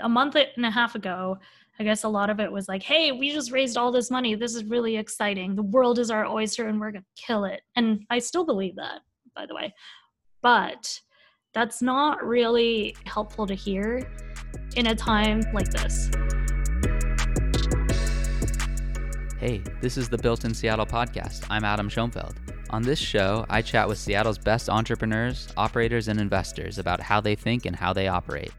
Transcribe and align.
a 0.00 0.08
month 0.08 0.36
and 0.56 0.66
a 0.66 0.70
half 0.70 0.94
ago, 0.94 1.38
I 1.78 1.84
guess 1.84 2.04
a 2.04 2.08
lot 2.08 2.30
of 2.30 2.40
it 2.40 2.50
was 2.50 2.68
like, 2.68 2.82
hey, 2.82 3.12
we 3.12 3.32
just 3.32 3.50
raised 3.50 3.76
all 3.76 3.92
this 3.92 4.10
money. 4.10 4.34
This 4.34 4.54
is 4.54 4.64
really 4.64 4.96
exciting. 4.96 5.54
The 5.54 5.62
world 5.62 5.98
is 5.98 6.10
our 6.10 6.26
oyster 6.26 6.68
and 6.68 6.80
we're 6.80 6.92
going 6.92 7.02
to 7.02 7.22
kill 7.22 7.44
it. 7.44 7.62
And 7.76 8.04
I 8.10 8.18
still 8.18 8.44
believe 8.44 8.76
that, 8.76 9.00
by 9.34 9.46
the 9.46 9.54
way. 9.54 9.74
But 10.42 11.00
that's 11.54 11.80
not 11.80 12.24
really 12.24 12.96
helpful 13.06 13.46
to 13.46 13.54
hear 13.54 14.06
in 14.76 14.86
a 14.88 14.94
time 14.94 15.40
like 15.54 15.70
this. 15.70 16.10
Hey, 19.38 19.62
this 19.80 19.96
is 19.96 20.08
the 20.08 20.18
Built 20.18 20.44
in 20.44 20.54
Seattle 20.54 20.86
podcast. 20.86 21.46
I'm 21.50 21.64
Adam 21.64 21.88
Schoenfeld. 21.88 22.36
On 22.70 22.82
this 22.82 22.98
show, 22.98 23.46
I 23.48 23.62
chat 23.62 23.86
with 23.86 23.98
Seattle's 23.98 24.38
best 24.38 24.68
entrepreneurs, 24.68 25.48
operators, 25.56 26.08
and 26.08 26.20
investors 26.20 26.78
about 26.78 27.00
how 27.00 27.20
they 27.20 27.34
think 27.34 27.64
and 27.64 27.76
how 27.76 27.92
they 27.92 28.08
operate. 28.08 28.52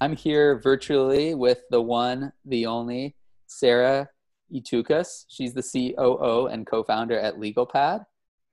I'm 0.00 0.14
here 0.14 0.60
virtually 0.60 1.34
with 1.34 1.62
the 1.70 1.82
one, 1.82 2.32
the 2.44 2.66
only 2.66 3.16
Sarah 3.48 4.08
Itucas. 4.54 5.24
She's 5.28 5.52
the 5.54 5.62
COO 5.62 6.46
and 6.46 6.64
co 6.64 6.84
founder 6.84 7.18
at 7.18 7.34
LegalPad. 7.34 8.04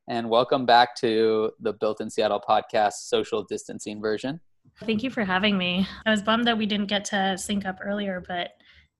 And 0.09 0.31
welcome 0.31 0.65
back 0.65 0.95
to 0.97 1.51
the 1.59 1.73
Built 1.73 2.01
in 2.01 2.09
Seattle 2.09 2.41
podcast 2.47 2.93
social 2.93 3.43
distancing 3.43 4.01
version. 4.01 4.39
Thank 4.85 5.03
you 5.03 5.11
for 5.11 5.23
having 5.23 5.55
me. 5.55 5.87
I 6.07 6.09
was 6.09 6.23
bummed 6.23 6.47
that 6.47 6.57
we 6.57 6.65
didn't 6.65 6.87
get 6.87 7.05
to 7.05 7.37
sync 7.37 7.63
up 7.65 7.77
earlier, 7.79 8.23
but 8.27 8.49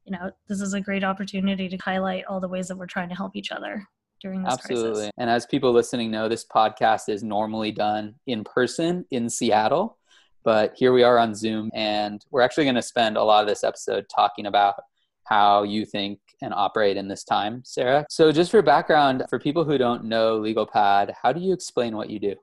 you 0.05 0.12
know, 0.12 0.30
this 0.48 0.62
is 0.62 0.76
a 0.76 0.82
great 0.82 1.04
opportunity 1.04 1.68
to 1.68 1.77
highlight 1.77 2.26
all 2.26 2.40
the 2.40 2.48
ways 2.48 2.68
that 2.68 2.77
we're 2.77 2.85
trying 2.85 3.09
to 3.09 3.16
help 3.16 3.35
each 3.35 3.52
other 3.52 3.84
during 4.21 4.43
this 4.43 4.54
Absolutely. 4.54 4.91
crisis. 4.91 5.12
And 5.18 5.32
as 5.32 5.48
people 5.48 5.71
listening 5.71 6.12
know, 6.12 6.30
this 6.30 6.46
podcast 6.46 7.09
is 7.09 7.23
normally 7.23 7.71
done 7.71 8.16
in 8.27 8.43
person 8.43 9.05
in 9.09 9.32
Seattle. 9.32 9.98
But 10.45 10.73
here 10.76 10.94
we 10.94 11.02
are 11.02 11.17
on 11.17 11.34
Zoom, 11.34 11.72
and 11.73 12.23
we're 12.30 12.41
actually 12.41 12.66
going 12.66 12.76
to 12.76 12.81
spend 12.81 13.17
a 13.17 13.23
lot 13.23 13.41
of 13.41 13.49
this 13.49 13.63
episode 13.63 14.05
talking 14.16 14.46
about 14.46 14.76
how 15.24 15.63
you 15.63 15.85
think 15.85 16.20
and 16.41 16.54
operate 16.54 16.98
in 16.98 17.07
this 17.07 17.24
time, 17.24 17.63
Sarah. 17.65 18.05
So, 18.10 18.32
just 18.32 18.52
for 18.52 18.62
background, 18.62 19.24
for 19.27 19.40
people 19.40 19.63
who 19.63 19.79
don't 19.79 20.05
know 20.05 20.40
LegalPad, 20.40 21.13
how 21.20 21.34
do 21.34 21.41
you 21.41 21.52
explain 21.52 21.98
what 21.98 22.12
you 22.12 22.20
do? 22.20 22.35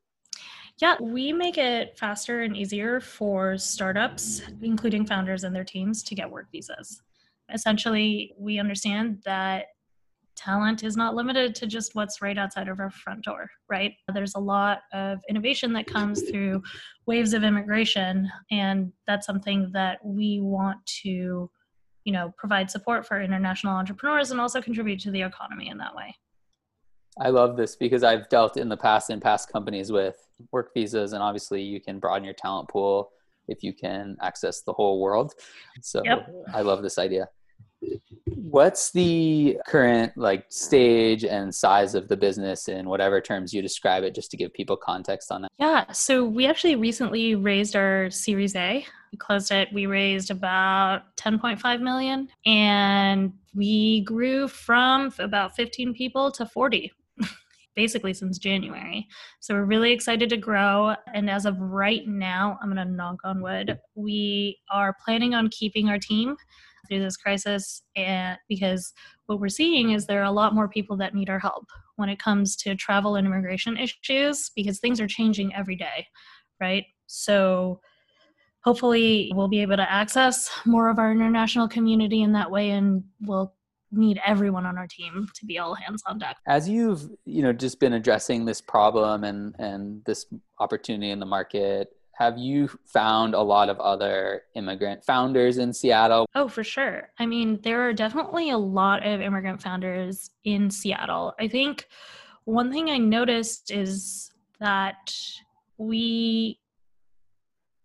Yeah, 0.78 0.97
we 1.00 1.33
make 1.33 1.59
it 1.59 1.97
faster 1.97 2.41
and 2.41 2.56
easier 2.56 2.98
for 2.98 3.56
startups, 3.56 4.42
including 4.62 5.06
founders 5.06 5.44
and 5.44 5.55
their 5.55 5.64
teams, 5.64 6.03
to 6.03 6.16
get 6.16 6.28
work 6.28 6.48
visas. 6.50 7.03
Essentially, 7.55 8.34
we 8.37 8.59
understand 8.59 9.22
that 9.25 9.66
talent 10.36 10.83
is 10.83 10.97
not 10.97 11.14
limited 11.14 11.55
to 11.56 11.66
just 11.66 11.94
what's 11.94 12.22
right 12.22 12.38
outside 12.38 12.69
of 12.69 12.80
our 12.80 12.91
front 12.91 13.25
door, 13.25 13.50
right? 13.69 13.92
There's 14.12 14.34
a 14.34 14.41
lot 14.41 14.80
of 14.92 15.19
innovation 15.28 15.72
that 15.75 15.86
comes 15.86 16.22
through 16.22 16.62
waves 17.06 17.34
of 17.34 17.44
immigration, 17.44 18.30
and 18.50 18.92
that's 19.06 19.27
something 19.27 19.70
that 19.72 20.05
we 20.05 20.41
want 20.41 20.84
to, 21.03 21.50
you 22.05 22.12
know, 22.12 22.33
provide 22.36 22.70
support 22.70 23.06
for 23.06 23.20
international 23.20 23.75
entrepreneurs 23.75 24.30
and 24.30 24.41
also 24.41 24.60
contribute 24.60 25.00
to 25.00 25.10
the 25.10 25.22
economy 25.22 25.69
in 25.69 25.78
that 25.78 25.94
way. 25.94 26.14
I 27.20 27.28
love 27.28 27.56
this 27.56 27.77
because 27.77 28.03
I've 28.03 28.28
dealt 28.28 28.56
in 28.56 28.69
the 28.69 28.77
past 28.77 29.10
in 29.10 29.20
past 29.20 29.53
companies 29.53 29.92
with 29.92 30.16
work 30.50 30.72
visas, 30.75 31.12
and 31.12 31.22
obviously 31.22 31.62
you 31.62 31.80
can 31.80 31.98
broaden 31.98 32.25
your 32.25 32.34
talent 32.34 32.69
pool 32.69 33.10
if 33.48 33.62
you 33.62 33.72
can 33.72 34.16
access 34.22 34.62
the 34.62 34.72
whole 34.72 35.00
world. 35.00 35.34
So 35.83 36.00
yep. 36.05 36.28
I 36.55 36.62
love 36.62 36.83
this 36.83 36.98
idea. 36.98 37.28
What's 38.42 38.90
the 38.90 39.56
current 39.68 40.16
like 40.16 40.46
stage 40.48 41.24
and 41.24 41.54
size 41.54 41.94
of 41.94 42.08
the 42.08 42.16
business 42.16 42.66
in 42.66 42.88
whatever 42.88 43.20
terms 43.20 43.54
you 43.54 43.62
describe 43.62 44.02
it, 44.02 44.16
just 44.16 44.32
to 44.32 44.36
give 44.36 44.52
people 44.52 44.76
context 44.76 45.30
on 45.30 45.42
that? 45.42 45.52
Yeah, 45.58 45.92
so 45.92 46.24
we 46.24 46.46
actually 46.46 46.74
recently 46.74 47.36
raised 47.36 47.76
our 47.76 48.10
Series 48.10 48.56
A. 48.56 48.84
We 49.12 49.18
closed 49.18 49.52
it. 49.52 49.68
We 49.72 49.86
raised 49.86 50.32
about 50.32 51.02
10.5 51.18 51.80
million, 51.82 52.28
and 52.44 53.32
we 53.54 54.00
grew 54.00 54.48
from 54.48 55.14
about 55.20 55.54
15 55.54 55.94
people 55.94 56.32
to 56.32 56.44
40 56.44 56.91
basically 57.76 58.12
since 58.12 58.38
January. 58.38 59.06
So 59.38 59.54
we're 59.54 59.66
really 59.66 59.92
excited 59.92 60.28
to 60.31 60.36
grow. 60.36 60.97
And 61.14 61.31
as 61.31 61.47
of 61.47 61.60
right 61.60 62.08
now, 62.08 62.58
I'm 62.60 62.75
going 62.75 62.84
to 62.84 62.92
knock 62.92 63.19
on 63.22 63.41
wood, 63.41 63.78
we 63.94 64.58
are 64.69 64.97
planning 65.04 65.32
on 65.32 65.48
keeping 65.50 65.88
our 65.88 65.98
team 65.98 66.36
through 66.88 67.00
this 67.00 67.16
crisis 67.16 67.82
and 67.97 68.38
because 68.48 68.93
what 69.26 69.41
we're 69.41 69.48
seeing 69.48 69.91
is 69.91 70.06
there 70.06 70.20
are 70.20 70.25
a 70.25 70.32
lot 70.32 70.54
more 70.54 70.69
people 70.69 70.97
that 70.97 71.15
need 71.15 71.31
our 71.31 71.38
help 71.38 71.66
when 71.97 72.09
it 72.09 72.19
comes 72.19 72.56
to 72.56 72.75
travel 72.75 73.16
and 73.16 73.26
immigration 73.26 73.76
issues 73.76 74.50
because 74.56 74.78
things 74.78 75.00
are 75.00 75.06
changing 75.06 75.54
every 75.54 75.76
day 75.76 76.06
right? 76.62 76.84
So 77.06 77.81
hopefully 78.65 79.32
we'll 79.34 79.48
be 79.48 79.60
able 79.60 79.76
to 79.76 79.93
access 79.93 80.48
more 80.65 80.88
of 80.88 80.98
our 80.98 81.10
international 81.10 81.69
community 81.69 82.22
in 82.22 82.32
that 82.32 82.50
way 82.50 82.70
and 82.70 83.03
we'll 83.20 83.54
need 83.91 84.19
everyone 84.25 84.64
on 84.64 84.78
our 84.78 84.87
team 84.87 85.26
to 85.34 85.44
be 85.44 85.59
all 85.59 85.75
hands 85.75 86.03
on 86.06 86.19
deck. 86.19 86.38
As 86.47 86.66
you've 86.66 87.10
you 87.26 87.43
know 87.43 87.53
just 87.53 87.78
been 87.78 87.93
addressing 87.93 88.47
this 88.47 88.60
problem 88.60 89.25
and 89.25 89.54
and 89.59 90.03
this 90.06 90.25
opportunity 90.60 91.10
in 91.10 91.20
the 91.20 91.26
market 91.26 91.88
have 92.22 92.38
you 92.38 92.69
found 92.84 93.34
a 93.34 93.41
lot 93.41 93.69
of 93.69 93.81
other 93.81 94.43
immigrant 94.55 95.05
founders 95.05 95.59
in 95.59 95.72
Seattle? 95.72 96.25
Oh, 96.37 96.47
for 96.47 96.62
sure. 96.62 97.10
I 97.19 97.27
mean, 97.27 97.59
there 97.62 97.88
are 97.88 97.93
definitely 97.93 98.50
a 98.50 98.59
lot 98.59 99.05
of 99.05 99.21
immigrant 99.21 99.60
founders 99.60 100.31
in 100.44 100.71
Seattle. 100.71 101.34
I 101.41 101.49
think 101.49 101.88
one 102.44 102.71
thing 102.71 102.91
I 102.91 102.99
noticed 102.99 103.72
is 103.72 104.31
that 104.61 105.12
we 105.78 106.61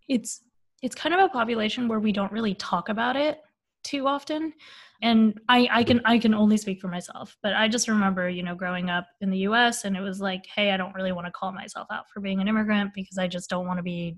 it's 0.07 0.43
it's 0.83 0.93
kind 0.93 1.15
of 1.15 1.21
a 1.21 1.29
population 1.29 1.87
where 1.87 1.99
we 1.99 2.11
don't 2.11 2.31
really 2.31 2.53
talk 2.53 2.89
about 2.89 3.15
it 3.15 3.41
too 3.83 4.05
often 4.07 4.53
and 5.01 5.39
I, 5.47 5.67
I 5.71 5.83
can 5.83 6.01
i 6.05 6.17
can 6.17 6.33
only 6.33 6.57
speak 6.57 6.81
for 6.81 6.87
myself 6.87 7.37
but 7.43 7.53
i 7.53 7.67
just 7.67 7.87
remember 7.87 8.29
you 8.29 8.43
know 8.43 8.55
growing 8.55 8.89
up 8.89 9.07
in 9.21 9.29
the 9.29 9.39
us 9.39 9.85
and 9.85 9.95
it 9.95 10.01
was 10.01 10.19
like 10.19 10.45
hey 10.55 10.71
i 10.71 10.77
don't 10.77 10.95
really 10.95 11.11
want 11.11 11.27
to 11.27 11.31
call 11.31 11.51
myself 11.51 11.87
out 11.91 12.09
for 12.09 12.19
being 12.19 12.41
an 12.41 12.47
immigrant 12.47 12.91
because 12.93 13.17
i 13.17 13.27
just 13.27 13.49
don't 13.49 13.67
want 13.67 13.77
to 13.77 13.83
be 13.83 14.15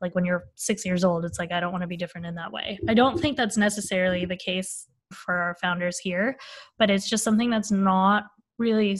like 0.00 0.14
when 0.14 0.24
you're 0.24 0.44
six 0.54 0.84
years 0.84 1.04
old 1.04 1.24
it's 1.24 1.38
like 1.38 1.52
i 1.52 1.60
don't 1.60 1.72
want 1.72 1.82
to 1.82 1.88
be 1.88 1.96
different 1.96 2.26
in 2.26 2.34
that 2.36 2.52
way. 2.52 2.78
I 2.88 2.94
don't 2.94 3.20
think 3.20 3.36
that's 3.36 3.56
necessarily 3.56 4.24
the 4.24 4.36
case 4.36 4.86
for 5.12 5.34
our 5.34 5.56
founders 5.60 5.98
here 5.98 6.36
but 6.78 6.90
it's 6.90 7.08
just 7.08 7.24
something 7.24 7.50
that's 7.50 7.72
not 7.72 8.24
really 8.58 8.98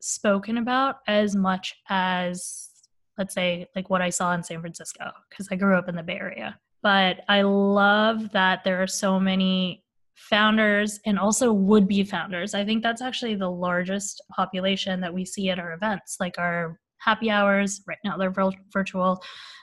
spoken 0.00 0.58
about 0.58 0.96
as 1.06 1.34
much 1.34 1.74
as 1.88 2.70
let's 3.18 3.34
say 3.34 3.66
like 3.76 3.90
what 3.90 4.00
i 4.00 4.08
saw 4.08 4.32
in 4.32 4.42
san 4.42 4.60
francisco 4.60 5.10
because 5.28 5.48
i 5.50 5.56
grew 5.56 5.76
up 5.76 5.88
in 5.88 5.96
the 5.96 6.02
bay 6.02 6.18
area. 6.18 6.58
But 6.82 7.20
i 7.28 7.42
love 7.42 8.30
that 8.32 8.64
there 8.64 8.82
are 8.82 8.86
so 8.86 9.20
many 9.20 9.84
founders 10.28 11.00
and 11.06 11.18
also 11.18 11.52
would 11.52 11.88
be 11.88 12.04
founders. 12.04 12.54
I 12.54 12.64
think 12.64 12.82
that's 12.82 13.00
actually 13.00 13.36
the 13.36 13.50
largest 13.50 14.22
population 14.30 15.00
that 15.00 15.12
we 15.12 15.24
see 15.24 15.48
at 15.48 15.58
our 15.58 15.72
events, 15.72 16.18
like 16.20 16.38
our 16.38 16.78
happy 16.98 17.30
hours. 17.30 17.80
Right 17.88 17.98
now 18.04 18.16
they're 18.16 18.34
virtual, 18.72 19.22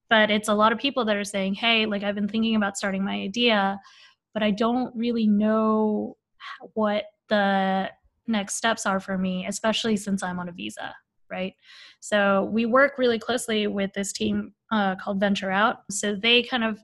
but 0.09 0.31
it's 0.31 0.49
a 0.49 0.53
lot 0.53 0.71
of 0.71 0.79
people 0.79 1.05
that 1.05 1.15
are 1.15 1.23
saying, 1.23 1.53
hey, 1.53 1.85
like 1.85 2.03
I've 2.03 2.15
been 2.15 2.27
thinking 2.27 2.55
about 2.55 2.75
starting 2.75 3.05
my 3.05 3.13
idea, 3.13 3.79
but 4.33 4.41
I 4.41 4.51
don't 4.51 4.95
really 4.95 5.27
know 5.27 6.17
what 6.73 7.05
the 7.29 7.89
next 8.25 8.55
steps 8.55 8.85
are 8.85 8.99
for 8.99 9.17
me, 9.17 9.45
especially 9.47 9.95
since 9.95 10.23
I'm 10.23 10.39
on 10.39 10.49
a 10.49 10.51
visa. 10.51 10.93
Right. 11.29 11.53
So 11.99 12.49
we 12.51 12.65
work 12.65 12.93
really 12.97 13.19
closely 13.19 13.67
with 13.67 13.91
this 13.93 14.11
team 14.13 14.53
uh, 14.71 14.95
called 14.95 15.19
Venture 15.19 15.51
Out. 15.51 15.79
So 15.91 16.15
they 16.15 16.41
kind 16.41 16.63
of 16.63 16.79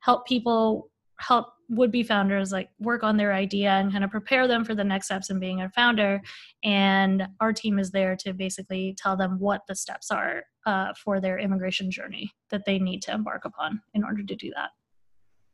help 0.00 0.26
people 0.26 0.90
help 1.20 1.53
would 1.68 1.90
be 1.90 2.02
founders 2.02 2.52
like 2.52 2.68
work 2.78 3.02
on 3.02 3.16
their 3.16 3.32
idea 3.32 3.70
and 3.70 3.92
kind 3.92 4.04
of 4.04 4.10
prepare 4.10 4.46
them 4.46 4.64
for 4.64 4.74
the 4.74 4.84
next 4.84 5.06
steps 5.06 5.30
in 5.30 5.38
being 5.38 5.62
a 5.62 5.70
founder. 5.70 6.20
And 6.62 7.26
our 7.40 7.52
team 7.52 7.78
is 7.78 7.90
there 7.90 8.16
to 8.16 8.32
basically 8.32 8.94
tell 8.98 9.16
them 9.16 9.38
what 9.38 9.62
the 9.66 9.74
steps 9.74 10.10
are 10.10 10.44
uh, 10.66 10.92
for 11.02 11.20
their 11.20 11.38
immigration 11.38 11.90
journey 11.90 12.30
that 12.50 12.64
they 12.66 12.78
need 12.78 13.02
to 13.02 13.12
embark 13.12 13.44
upon 13.44 13.80
in 13.94 14.04
order 14.04 14.22
to 14.22 14.34
do 14.34 14.50
that. 14.54 14.70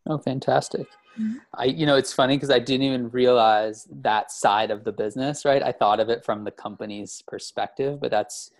Oh 0.08 0.18
fantastic. 0.18 0.86
Mm-hmm. 1.18 1.38
i 1.54 1.64
you 1.64 1.86
know 1.86 1.96
it's 1.96 2.12
funny 2.12 2.36
because 2.36 2.50
i 2.50 2.60
didn't 2.60 2.86
even 2.86 3.10
realize 3.10 3.88
that 3.90 4.30
side 4.30 4.70
of 4.70 4.84
the 4.84 4.92
business 4.92 5.44
right? 5.44 5.60
I 5.60 5.72
thought 5.72 5.98
of 5.98 6.08
it 6.08 6.24
from 6.24 6.44
the 6.44 6.52
company's 6.52 7.20
perspective 7.26 7.98
but 8.00 8.12
that's 8.12 8.52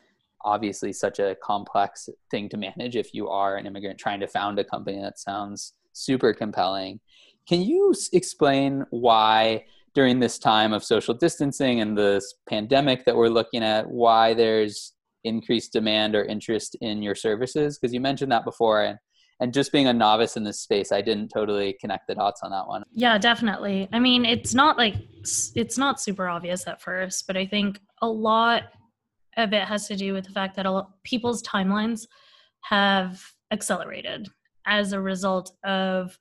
obviously 0.44 0.92
such 0.92 1.20
a 1.20 1.36
complex 1.42 2.08
thing 2.28 2.48
to 2.48 2.56
manage 2.56 2.96
if 2.96 3.14
you 3.14 3.28
are 3.28 3.56
an 3.56 3.66
immigrant 3.66 4.00
trying 4.00 4.18
to 4.18 4.26
found 4.26 4.58
a 4.58 4.64
company 4.64 5.00
that 5.00 5.20
sounds 5.20 5.74
super 5.92 6.32
compelling 6.32 6.98
can 7.50 7.62
you 7.62 7.92
explain 8.12 8.86
why, 8.90 9.64
during 9.92 10.20
this 10.20 10.38
time 10.38 10.72
of 10.72 10.84
social 10.84 11.12
distancing 11.12 11.80
and 11.80 11.98
this 11.98 12.34
pandemic 12.48 13.04
that 13.04 13.16
we're 13.16 13.28
looking 13.28 13.64
at, 13.64 13.90
why 13.90 14.34
there's 14.34 14.92
increased 15.24 15.72
demand 15.72 16.14
or 16.14 16.24
interest 16.24 16.76
in 16.80 17.02
your 17.02 17.16
services? 17.16 17.76
Because 17.76 17.92
you 17.92 18.00
mentioned 18.00 18.30
that 18.30 18.44
before, 18.44 18.84
and 18.84 18.98
and 19.40 19.52
just 19.52 19.72
being 19.72 19.88
a 19.88 19.92
novice 19.92 20.36
in 20.36 20.44
this 20.44 20.60
space, 20.60 20.92
I 20.92 21.00
didn't 21.00 21.30
totally 21.30 21.76
connect 21.80 22.06
the 22.06 22.14
dots 22.14 22.42
on 22.44 22.52
that 22.52 22.68
one. 22.68 22.84
Yeah, 22.92 23.18
definitely. 23.18 23.88
I 23.92 23.98
mean, 23.98 24.24
it's 24.24 24.54
not 24.54 24.78
like 24.78 24.94
it's 25.56 25.76
not 25.76 26.00
super 26.00 26.28
obvious 26.28 26.68
at 26.68 26.80
first, 26.80 27.26
but 27.26 27.36
I 27.36 27.46
think 27.46 27.80
a 28.00 28.08
lot 28.08 28.64
of 29.36 29.52
it 29.52 29.64
has 29.64 29.88
to 29.88 29.96
do 29.96 30.12
with 30.12 30.26
the 30.26 30.32
fact 30.32 30.54
that 30.54 30.66
a 30.66 30.82
people's 31.02 31.42
timelines 31.42 32.06
have 32.60 33.20
accelerated 33.50 34.28
as 34.66 34.92
a 34.92 35.00
result 35.00 35.50
of 35.64 36.16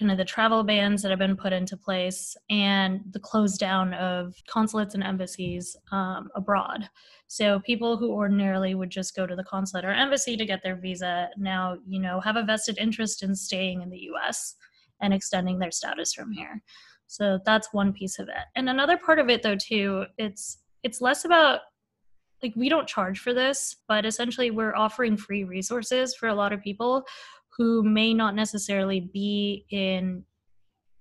kind 0.00 0.10
of 0.10 0.16
the 0.16 0.24
travel 0.24 0.64
bans 0.64 1.02
that 1.02 1.10
have 1.10 1.18
been 1.18 1.36
put 1.36 1.52
into 1.52 1.76
place 1.76 2.34
and 2.48 3.02
the 3.12 3.20
close 3.20 3.58
down 3.58 3.92
of 3.94 4.34
consulates 4.48 4.94
and 4.94 5.04
embassies 5.04 5.76
um, 5.92 6.30
abroad. 6.34 6.88
So 7.26 7.60
people 7.60 7.98
who 7.98 8.10
ordinarily 8.10 8.74
would 8.74 8.88
just 8.88 9.14
go 9.14 9.26
to 9.26 9.36
the 9.36 9.44
consulate 9.44 9.84
or 9.84 9.92
embassy 9.92 10.38
to 10.38 10.46
get 10.46 10.62
their 10.62 10.74
visa 10.74 11.28
now, 11.36 11.76
you 11.86 12.00
know, 12.00 12.18
have 12.20 12.36
a 12.36 12.42
vested 12.42 12.78
interest 12.78 13.22
in 13.22 13.34
staying 13.34 13.82
in 13.82 13.90
the 13.90 14.08
US 14.14 14.56
and 15.02 15.12
extending 15.12 15.58
their 15.58 15.70
status 15.70 16.14
from 16.14 16.32
here. 16.32 16.62
So 17.06 17.38
that's 17.44 17.74
one 17.74 17.92
piece 17.92 18.18
of 18.18 18.28
it. 18.28 18.46
And 18.56 18.70
another 18.70 18.96
part 18.96 19.18
of 19.18 19.28
it 19.28 19.42
though 19.42 19.56
too, 19.56 20.06
it's 20.16 20.58
it's 20.82 21.02
less 21.02 21.26
about 21.26 21.60
like 22.42 22.54
we 22.56 22.70
don't 22.70 22.88
charge 22.88 23.20
for 23.20 23.34
this, 23.34 23.76
but 23.86 24.06
essentially 24.06 24.50
we're 24.50 24.74
offering 24.74 25.18
free 25.18 25.44
resources 25.44 26.14
for 26.14 26.28
a 26.28 26.34
lot 26.34 26.54
of 26.54 26.62
people 26.62 27.04
who 27.60 27.82
may 27.82 28.14
not 28.14 28.34
necessarily 28.34 29.00
be 29.00 29.66
in 29.68 30.24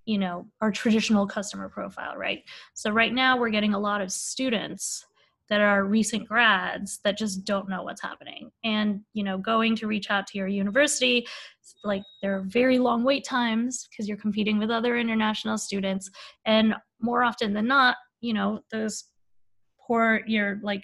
you 0.03 0.17
know 0.17 0.45
our 0.59 0.71
traditional 0.73 1.25
customer 1.25 1.69
profile 1.69 2.17
right? 2.17 2.43
So 2.73 2.91
right 2.91 3.13
now 3.13 3.37
we're 3.37 3.49
getting 3.49 3.73
a 3.73 3.79
lot 3.79 4.01
of 4.01 4.11
students 4.11 5.05
that 5.47 5.61
are 5.61 5.85
recent 5.85 6.27
grads 6.27 6.99
that 7.05 7.17
just 7.17 7.45
don't 7.45 7.69
know 7.69 7.83
what's 7.83 8.01
happening. 8.01 8.51
And 8.65 8.99
you 9.13 9.23
know 9.23 9.37
going 9.37 9.77
to 9.77 9.87
reach 9.87 10.11
out 10.11 10.27
to 10.27 10.37
your 10.37 10.49
university 10.49 11.25
like 11.85 12.03
there 12.21 12.35
are 12.35 12.41
very 12.41 12.77
long 12.77 13.05
wait 13.05 13.23
times 13.23 13.87
because 13.89 14.09
you're 14.09 14.17
competing 14.17 14.59
with 14.59 14.69
other 14.69 14.97
international 14.97 15.57
students. 15.57 16.11
And 16.45 16.75
more 16.99 17.23
often 17.23 17.53
than 17.53 17.67
not 17.67 17.95
you 18.19 18.33
know 18.33 18.59
those 18.69 19.05
poor 19.87 20.23
your 20.27 20.59
like 20.61 20.83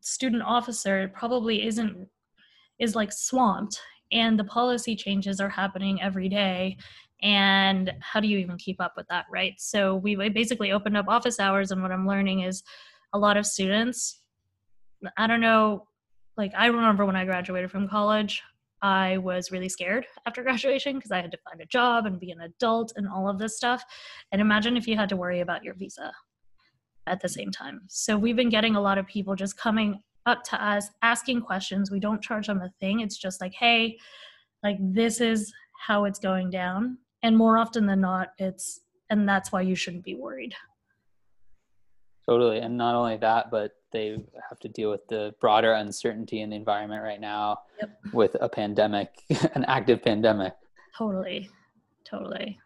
student 0.00 0.42
officer 0.42 1.12
probably 1.14 1.66
isn't 1.66 2.08
is 2.78 2.94
like 2.94 3.12
swamped 3.12 3.78
and 4.12 4.38
the 4.38 4.44
policy 4.44 4.96
changes 4.96 5.40
are 5.40 5.48
happening 5.48 6.00
every 6.02 6.28
day. 6.28 6.76
And 7.22 7.92
how 8.00 8.20
do 8.20 8.28
you 8.28 8.38
even 8.38 8.58
keep 8.58 8.80
up 8.80 8.94
with 8.96 9.06
that 9.08 9.24
right? 9.30 9.54
So 9.58 9.96
we 9.96 10.14
basically 10.28 10.72
opened 10.72 10.96
up 10.96 11.08
office 11.08 11.40
hours 11.40 11.70
and 11.70 11.82
what 11.82 11.92
i'm 11.92 12.06
learning 12.06 12.40
is 12.40 12.62
a 13.12 13.18
lot 13.18 13.36
of 13.36 13.46
students 13.46 14.20
i 15.16 15.26
don't 15.26 15.40
know 15.40 15.86
like 16.36 16.52
i 16.56 16.66
remember 16.66 17.04
when 17.04 17.16
i 17.16 17.24
graduated 17.24 17.70
from 17.70 17.88
college 17.88 18.42
i 18.82 19.16
was 19.18 19.50
really 19.50 19.68
scared 19.68 20.06
after 20.26 20.42
graduation 20.48 20.96
because 20.96 21.10
i 21.10 21.20
had 21.20 21.30
to 21.30 21.38
find 21.48 21.60
a 21.60 21.66
job 21.66 22.06
and 22.06 22.20
be 22.20 22.30
an 22.30 22.40
adult 22.40 22.92
and 22.96 23.08
all 23.08 23.28
of 23.28 23.38
this 23.38 23.56
stuff. 23.56 23.82
And 24.32 24.40
imagine 24.40 24.76
if 24.76 24.86
you 24.86 24.96
had 24.96 25.08
to 25.10 25.16
worry 25.16 25.40
about 25.40 25.64
your 25.64 25.74
visa 25.74 26.12
at 27.06 27.20
the 27.20 27.28
same 27.28 27.50
time. 27.50 27.82
So 27.88 28.18
we've 28.18 28.36
been 28.36 28.50
getting 28.50 28.76
a 28.76 28.80
lot 28.80 28.98
of 28.98 29.06
people 29.06 29.34
just 29.36 29.56
coming 29.56 30.02
up 30.26 30.42
to 30.44 30.64
us 30.64 30.88
asking 31.02 31.40
questions. 31.40 31.90
We 31.90 32.00
don't 32.00 32.22
charge 32.22 32.46
them 32.46 32.60
a 32.60 32.70
thing. 32.80 33.00
It's 33.00 33.16
just 33.16 33.40
like, 33.40 33.54
hey, 33.54 33.98
like 34.62 34.76
this 34.80 35.20
is 35.20 35.52
how 35.86 36.04
it's 36.04 36.18
going 36.18 36.50
down. 36.50 36.98
And 37.22 37.36
more 37.36 37.58
often 37.58 37.86
than 37.86 38.00
not, 38.00 38.32
it's, 38.38 38.80
and 39.10 39.28
that's 39.28 39.52
why 39.52 39.62
you 39.62 39.74
shouldn't 39.74 40.04
be 40.04 40.14
worried. 40.14 40.54
Totally. 42.28 42.58
And 42.58 42.76
not 42.76 42.96
only 42.96 43.16
that, 43.18 43.50
but 43.50 43.72
they 43.92 44.18
have 44.48 44.58
to 44.60 44.68
deal 44.68 44.90
with 44.90 45.06
the 45.08 45.34
broader 45.40 45.72
uncertainty 45.72 46.40
in 46.40 46.50
the 46.50 46.56
environment 46.56 47.02
right 47.02 47.20
now 47.20 47.60
yep. 47.80 47.98
with 48.12 48.36
a 48.40 48.48
pandemic, 48.48 49.10
an 49.54 49.64
active 49.64 50.02
pandemic. 50.02 50.54
Totally. 50.98 51.48
Totally. 52.04 52.58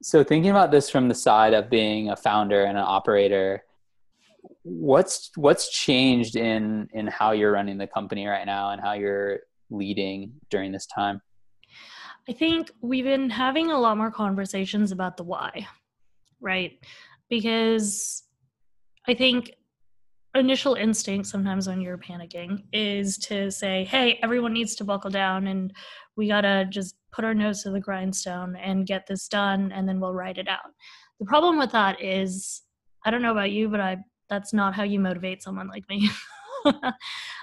So, 0.00 0.22
thinking 0.22 0.50
about 0.50 0.70
this 0.70 0.88
from 0.88 1.08
the 1.08 1.14
side 1.14 1.54
of 1.54 1.68
being 1.68 2.10
a 2.10 2.16
founder 2.16 2.64
and 2.64 2.78
an 2.78 2.84
operator, 2.86 3.64
what's 4.68 5.30
what's 5.36 5.70
changed 5.70 6.36
in 6.36 6.88
in 6.92 7.06
how 7.06 7.32
you're 7.32 7.52
running 7.52 7.78
the 7.78 7.86
company 7.86 8.26
right 8.26 8.46
now 8.46 8.70
and 8.70 8.80
how 8.80 8.92
you're 8.92 9.40
leading 9.70 10.32
during 10.50 10.72
this 10.72 10.86
time? 10.86 11.20
I 12.28 12.32
think 12.32 12.70
we've 12.82 13.04
been 13.04 13.30
having 13.30 13.70
a 13.70 13.78
lot 13.78 13.96
more 13.96 14.10
conversations 14.10 14.92
about 14.92 15.16
the 15.16 15.24
why 15.24 15.66
right? 16.40 16.78
Because 17.28 18.24
i 19.06 19.14
think 19.14 19.52
initial 20.34 20.74
instinct 20.74 21.26
sometimes 21.26 21.66
when 21.66 21.80
you're 21.80 21.98
panicking 21.98 22.62
is 22.72 23.16
to 23.16 23.50
say 23.50 23.84
hey 23.84 24.18
everyone 24.22 24.52
needs 24.52 24.74
to 24.76 24.84
buckle 24.84 25.10
down 25.10 25.46
and 25.46 25.72
we 26.16 26.28
gotta 26.28 26.66
just 26.68 26.94
put 27.10 27.24
our 27.24 27.32
nose 27.32 27.62
to 27.62 27.70
the 27.70 27.80
grindstone 27.80 28.54
and 28.56 28.86
get 28.86 29.06
this 29.06 29.26
done 29.26 29.72
and 29.72 29.88
then 29.88 29.98
we'll 29.98 30.12
write 30.12 30.36
it 30.36 30.46
out. 30.46 30.70
The 31.18 31.26
problem 31.26 31.58
with 31.58 31.72
that 31.72 32.02
is 32.02 32.62
i 33.04 33.10
don't 33.10 33.22
know 33.22 33.32
about 33.32 33.50
you 33.50 33.68
but 33.68 33.80
i 33.80 33.96
that's 34.28 34.52
not 34.52 34.74
how 34.74 34.82
you 34.82 35.00
motivate 35.00 35.42
someone 35.42 35.68
like 35.68 35.88
me. 35.88 36.10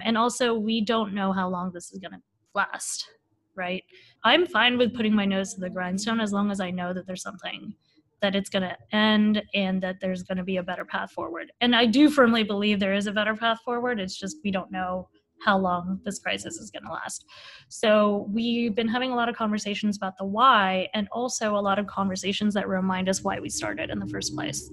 and 0.03 0.17
also, 0.17 0.53
we 0.53 0.81
don't 0.81 1.13
know 1.13 1.31
how 1.31 1.49
long 1.49 1.71
this 1.71 1.91
is 1.91 1.99
going 1.99 2.11
to 2.11 2.21
last, 2.53 3.09
right? 3.55 3.83
I'm 4.23 4.45
fine 4.45 4.77
with 4.77 4.95
putting 4.95 5.15
my 5.15 5.25
nose 5.25 5.53
to 5.53 5.61
the 5.61 5.69
grindstone 5.69 6.19
as 6.19 6.31
long 6.31 6.51
as 6.51 6.59
I 6.59 6.71
know 6.71 6.93
that 6.93 7.07
there's 7.07 7.21
something 7.23 7.73
that 8.21 8.35
it's 8.35 8.49
going 8.49 8.63
to 8.63 8.77
end 8.95 9.43
and 9.53 9.81
that 9.83 9.97
there's 10.01 10.23
going 10.23 10.37
to 10.37 10.43
be 10.43 10.57
a 10.57 10.63
better 10.63 10.85
path 10.85 11.11
forward. 11.11 11.51
And 11.61 11.75
I 11.75 11.85
do 11.85 12.09
firmly 12.09 12.43
believe 12.43 12.79
there 12.79 12.93
is 12.93 13.07
a 13.07 13.11
better 13.11 13.35
path 13.35 13.59
forward. 13.63 13.99
It's 13.99 14.17
just 14.17 14.37
we 14.43 14.51
don't 14.51 14.71
know 14.71 15.09
how 15.45 15.57
long 15.57 15.99
this 16.03 16.19
crisis 16.19 16.57
is 16.57 16.71
going 16.71 16.83
to 16.83 16.91
last. 16.91 17.25
So 17.69 18.27
we've 18.29 18.73
been 18.73 18.87
having 18.87 19.11
a 19.11 19.15
lot 19.15 19.29
of 19.29 19.35
conversations 19.35 19.95
about 19.95 20.17
the 20.17 20.25
why 20.25 20.89
and 20.93 21.07
also 21.11 21.55
a 21.55 21.61
lot 21.61 21.77
of 21.77 21.85
conversations 21.87 22.53
that 22.55 22.67
remind 22.67 23.07
us 23.07 23.23
why 23.23 23.39
we 23.39 23.49
started 23.49 23.89
in 23.91 23.99
the 23.99 24.07
first 24.07 24.35
place. 24.35 24.69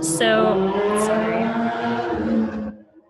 So, 0.00 0.72
sorry. 1.00 1.42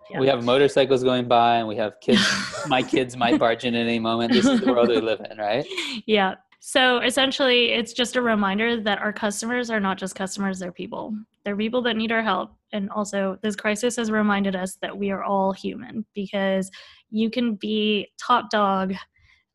Yeah. 0.09 0.19
We 0.19 0.27
have 0.27 0.43
motorcycles 0.43 1.03
going 1.03 1.27
by 1.27 1.57
and 1.57 1.67
we 1.67 1.75
have 1.77 1.93
kids. 2.01 2.21
my 2.67 2.83
kids 2.83 3.15
might 3.15 3.39
barge 3.39 3.63
in 3.63 3.73
at 3.73 3.81
any 3.81 3.99
moment. 3.99 4.31
This 4.31 4.45
is 4.45 4.61
the 4.61 4.71
world 4.71 4.89
we 4.89 4.99
live 5.01 5.21
in, 5.29 5.37
right? 5.37 5.65
Yeah. 6.05 6.35
So 6.65 6.99
essentially, 6.99 7.73
it's 7.73 7.91
just 7.91 8.15
a 8.15 8.21
reminder 8.21 8.79
that 8.79 8.99
our 8.99 9.11
customers 9.11 9.69
are 9.69 9.81
not 9.81 9.97
just 9.97 10.15
customers, 10.15 10.59
they're 10.59 10.71
people. 10.71 11.13
They're 11.43 11.57
people 11.57 11.81
that 11.81 11.97
need 11.97 12.11
our 12.11 12.21
help. 12.21 12.51
And 12.71 12.89
also, 12.89 13.37
this 13.41 13.57
crisis 13.57 13.97
has 13.97 14.09
reminded 14.09 14.55
us 14.55 14.77
that 14.81 14.97
we 14.97 15.11
are 15.11 15.23
all 15.23 15.51
human 15.51 16.05
because 16.15 16.71
you 17.13 17.29
can 17.29 17.55
be 17.55 18.11
top 18.19 18.49
dog, 18.49 18.93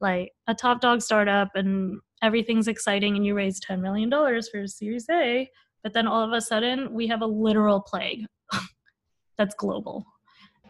like 0.00 0.32
a 0.46 0.54
top 0.54 0.80
dog 0.80 1.02
startup, 1.02 1.50
and 1.56 1.98
everything's 2.22 2.68
exciting, 2.68 3.16
and 3.16 3.26
you 3.26 3.34
raise 3.34 3.60
$10 3.60 3.80
million 3.80 4.10
for 4.50 4.66
Series 4.66 5.06
A. 5.10 5.50
But 5.82 5.92
then 5.92 6.06
all 6.06 6.22
of 6.22 6.32
a 6.32 6.40
sudden, 6.40 6.94
we 6.94 7.08
have 7.08 7.20
a 7.20 7.26
literal 7.26 7.80
plague 7.80 8.26
that's 9.38 9.54
global. 9.56 10.06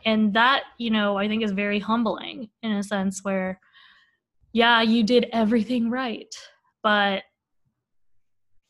And 0.06 0.32
that, 0.32 0.62
you 0.78 0.90
know, 0.90 1.18
I 1.18 1.28
think 1.28 1.42
is 1.42 1.52
very 1.52 1.78
humbling 1.78 2.48
in 2.62 2.72
a 2.72 2.82
sense 2.82 3.22
where 3.22 3.60
yeah, 4.52 4.80
you 4.80 5.02
did 5.02 5.26
everything 5.32 5.90
right, 5.90 6.34
but 6.82 7.22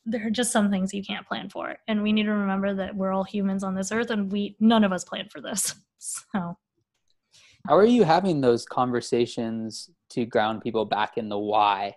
there 0.04 0.26
are 0.26 0.30
just 0.30 0.50
some 0.50 0.70
things 0.70 0.92
you 0.92 1.04
can't 1.04 1.26
plan 1.26 1.48
for. 1.50 1.76
And 1.86 2.02
we 2.02 2.12
need 2.12 2.24
to 2.24 2.32
remember 2.32 2.74
that 2.74 2.96
we're 2.96 3.12
all 3.12 3.24
humans 3.24 3.62
on 3.62 3.76
this 3.76 3.92
earth 3.92 4.10
and 4.10 4.32
we 4.32 4.56
none 4.58 4.82
of 4.82 4.92
us 4.92 5.04
plan 5.04 5.28
for 5.30 5.40
this. 5.40 5.74
So 6.00 6.56
how 7.66 7.76
are 7.76 7.84
you 7.84 8.04
having 8.04 8.40
those 8.40 8.64
conversations 8.64 9.90
to 10.10 10.24
ground 10.24 10.62
people 10.62 10.84
back 10.84 11.18
in 11.18 11.28
the 11.28 11.38
why? 11.38 11.96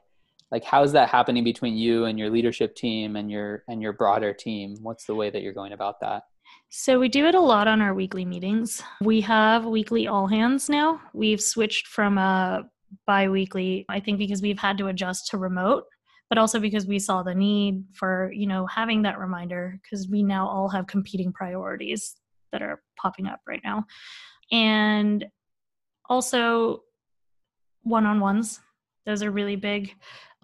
Like 0.51 0.63
how 0.63 0.83
is 0.83 0.91
that 0.91 1.09
happening 1.09 1.43
between 1.43 1.77
you 1.77 2.05
and 2.05 2.19
your 2.19 2.29
leadership 2.29 2.75
team 2.75 3.15
and 3.15 3.31
your 3.31 3.63
and 3.69 3.81
your 3.81 3.93
broader 3.93 4.33
team? 4.33 4.75
What's 4.81 5.05
the 5.05 5.15
way 5.15 5.29
that 5.29 5.41
you're 5.41 5.53
going 5.53 5.71
about 5.71 5.99
that? 6.01 6.23
So 6.69 6.99
we 6.99 7.07
do 7.07 7.25
it 7.25 7.35
a 7.35 7.39
lot 7.39 7.67
on 7.67 7.81
our 7.81 7.93
weekly 7.93 8.25
meetings. 8.25 8.81
We 9.01 9.21
have 9.21 9.65
weekly 9.65 10.07
all 10.07 10.27
hands 10.27 10.69
now. 10.69 11.01
We've 11.13 11.41
switched 11.41 11.87
from 11.87 12.17
a 12.17 12.63
bi-weekly 13.05 13.85
i 13.89 13.99
think 13.99 14.17
because 14.17 14.41
we've 14.41 14.59
had 14.59 14.77
to 14.77 14.87
adjust 14.87 15.27
to 15.27 15.37
remote 15.37 15.85
but 16.29 16.37
also 16.37 16.59
because 16.59 16.85
we 16.85 16.99
saw 16.99 17.23
the 17.23 17.35
need 17.35 17.83
for 17.93 18.31
you 18.33 18.47
know 18.47 18.65
having 18.67 19.01
that 19.01 19.19
reminder 19.19 19.79
because 19.81 20.07
we 20.09 20.23
now 20.23 20.47
all 20.47 20.69
have 20.69 20.87
competing 20.87 21.31
priorities 21.31 22.15
that 22.51 22.61
are 22.61 22.81
popping 22.97 23.27
up 23.27 23.39
right 23.47 23.61
now 23.63 23.85
and 24.51 25.25
also 26.11 26.83
one-on-ones. 27.83 28.59
Those 29.05 29.23
are 29.23 29.31
really 29.31 29.55
big. 29.55 29.95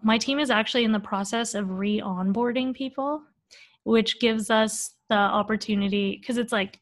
My 0.02 0.18
team 0.18 0.40
is 0.40 0.50
actually 0.50 0.86
in 0.86 0.92
the 0.92 1.00
process 1.00 1.54
of 1.54 1.78
re-onboarding 1.78 2.74
people 2.74 3.22
which 3.88 4.20
gives 4.20 4.50
us 4.50 4.96
the 5.08 5.16
opportunity 5.16 6.18
because 6.20 6.36
it's 6.38 6.52
like 6.52 6.82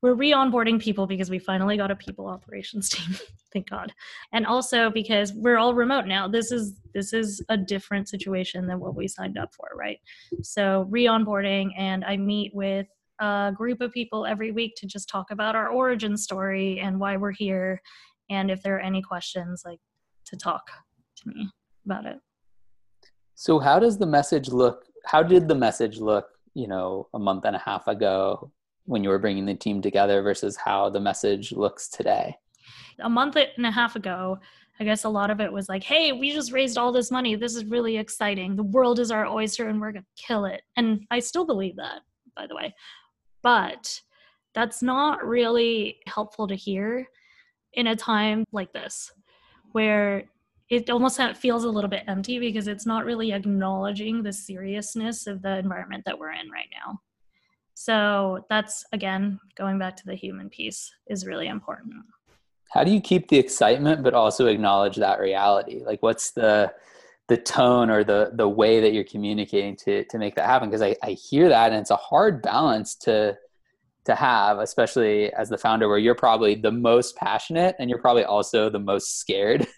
we're 0.00 0.14
re-onboarding 0.14 0.80
people 0.80 1.06
because 1.06 1.28
we 1.28 1.38
finally 1.38 1.76
got 1.76 1.90
a 1.90 1.96
people 1.96 2.26
operations 2.26 2.88
team 2.94 3.14
thank 3.52 3.68
god. 3.68 3.92
And 4.32 4.46
also 4.46 4.90
because 4.90 5.34
we're 5.34 5.58
all 5.58 5.74
remote 5.74 6.06
now. 6.06 6.26
This 6.26 6.50
is 6.50 6.80
this 6.94 7.12
is 7.12 7.44
a 7.50 7.56
different 7.56 8.08
situation 8.08 8.66
than 8.66 8.80
what 8.80 8.94
we 8.94 9.08
signed 9.08 9.36
up 9.36 9.54
for 9.54 9.68
right? 9.76 9.98
So 10.42 10.86
re-onboarding 10.88 11.68
and 11.76 12.02
i 12.04 12.16
meet 12.16 12.54
with 12.54 12.86
a 13.22 13.52
group 13.54 13.80
of 13.80 13.92
people 13.92 14.26
every 14.26 14.50
week 14.50 14.74
to 14.76 14.86
just 14.86 15.08
talk 15.08 15.30
about 15.30 15.56
our 15.56 15.68
origin 15.68 16.16
story 16.16 16.80
and 16.80 16.98
why 16.98 17.16
we're 17.16 17.32
here 17.32 17.80
and 18.30 18.50
if 18.50 18.62
there 18.62 18.76
are 18.76 18.80
any 18.80 19.02
questions 19.02 19.62
like 19.64 19.80
to 20.24 20.36
talk 20.36 20.62
to 21.16 21.28
me 21.28 21.48
about 21.84 22.06
it 22.06 22.18
so 23.34 23.58
how 23.58 23.78
does 23.78 23.98
the 23.98 24.06
message 24.06 24.48
look 24.48 24.84
how 25.06 25.22
did 25.22 25.48
the 25.48 25.54
message 25.54 25.98
look 25.98 26.26
you 26.54 26.66
know 26.66 27.08
a 27.14 27.18
month 27.18 27.44
and 27.44 27.56
a 27.56 27.60
half 27.60 27.86
ago 27.88 28.52
when 28.84 29.04
you 29.04 29.10
were 29.10 29.18
bringing 29.18 29.46
the 29.46 29.54
team 29.54 29.80
together 29.80 30.22
versus 30.22 30.56
how 30.56 30.90
the 30.90 31.00
message 31.00 31.52
looks 31.52 31.88
today? 31.88 32.36
A 33.00 33.08
month 33.08 33.36
and 33.36 33.66
a 33.66 33.70
half 33.70 33.96
ago, 33.96 34.38
I 34.80 34.84
guess 34.84 35.04
a 35.04 35.08
lot 35.08 35.30
of 35.30 35.40
it 35.40 35.52
was 35.52 35.68
like, 35.68 35.82
hey, 35.82 36.12
we 36.12 36.32
just 36.32 36.52
raised 36.52 36.78
all 36.78 36.92
this 36.92 37.10
money. 37.10 37.34
This 37.36 37.56
is 37.56 37.64
really 37.64 37.96
exciting. 37.96 38.56
The 38.56 38.62
world 38.62 38.98
is 38.98 39.10
our 39.10 39.26
oyster 39.26 39.68
and 39.68 39.80
we're 39.80 39.92
going 39.92 40.04
to 40.04 40.22
kill 40.22 40.44
it. 40.44 40.62
And 40.76 41.06
I 41.10 41.20
still 41.20 41.46
believe 41.46 41.76
that, 41.76 42.00
by 42.36 42.46
the 42.46 42.54
way. 42.54 42.74
But 43.42 44.00
that's 44.54 44.82
not 44.82 45.24
really 45.26 45.98
helpful 46.06 46.46
to 46.48 46.54
hear 46.54 47.08
in 47.72 47.86
a 47.88 47.96
time 47.96 48.44
like 48.52 48.72
this 48.72 49.10
where 49.72 50.24
it 50.68 50.88
almost 50.90 51.20
feels 51.36 51.64
a 51.64 51.68
little 51.68 51.90
bit 51.90 52.04
empty 52.06 52.38
because 52.38 52.68
it's 52.68 52.86
not 52.86 53.04
really 53.04 53.32
acknowledging 53.32 54.22
the 54.22 54.32
seriousness 54.32 55.26
of 55.26 55.42
the 55.42 55.58
environment 55.58 56.04
that 56.06 56.18
we're 56.18 56.32
in 56.32 56.50
right 56.50 56.68
now. 56.72 57.00
So 57.74 58.44
that's 58.48 58.84
again 58.92 59.40
going 59.56 59.78
back 59.78 59.96
to 59.96 60.06
the 60.06 60.14
human 60.14 60.48
piece 60.48 60.90
is 61.08 61.26
really 61.26 61.48
important. 61.48 62.04
How 62.70 62.84
do 62.84 62.90
you 62.90 63.00
keep 63.00 63.28
the 63.28 63.38
excitement 63.38 64.02
but 64.02 64.14
also 64.14 64.46
acknowledge 64.46 64.96
that 64.96 65.20
reality? 65.20 65.82
Like 65.84 66.02
what's 66.02 66.30
the 66.30 66.72
the 67.28 67.36
tone 67.36 67.90
or 67.90 68.04
the 68.04 68.32
the 68.34 68.48
way 68.48 68.80
that 68.80 68.92
you're 68.92 69.04
communicating 69.04 69.76
to 69.76 70.04
to 70.04 70.18
make 70.18 70.34
that 70.34 70.46
happen? 70.46 70.68
Because 70.68 70.82
I, 70.82 70.96
I 71.02 71.12
hear 71.12 71.48
that 71.48 71.72
and 71.72 71.80
it's 71.80 71.90
a 71.90 71.96
hard 71.96 72.42
balance 72.42 72.94
to 72.96 73.36
to 74.04 74.14
have, 74.14 74.58
especially 74.58 75.32
as 75.34 75.48
the 75.48 75.58
founder, 75.58 75.88
where 75.88 75.98
you're 75.98 76.14
probably 76.14 76.54
the 76.54 76.72
most 76.72 77.16
passionate 77.16 77.76
and 77.78 77.88
you're 77.88 78.00
probably 78.00 78.24
also 78.24 78.68
the 78.68 78.78
most 78.78 79.20
scared. 79.20 79.66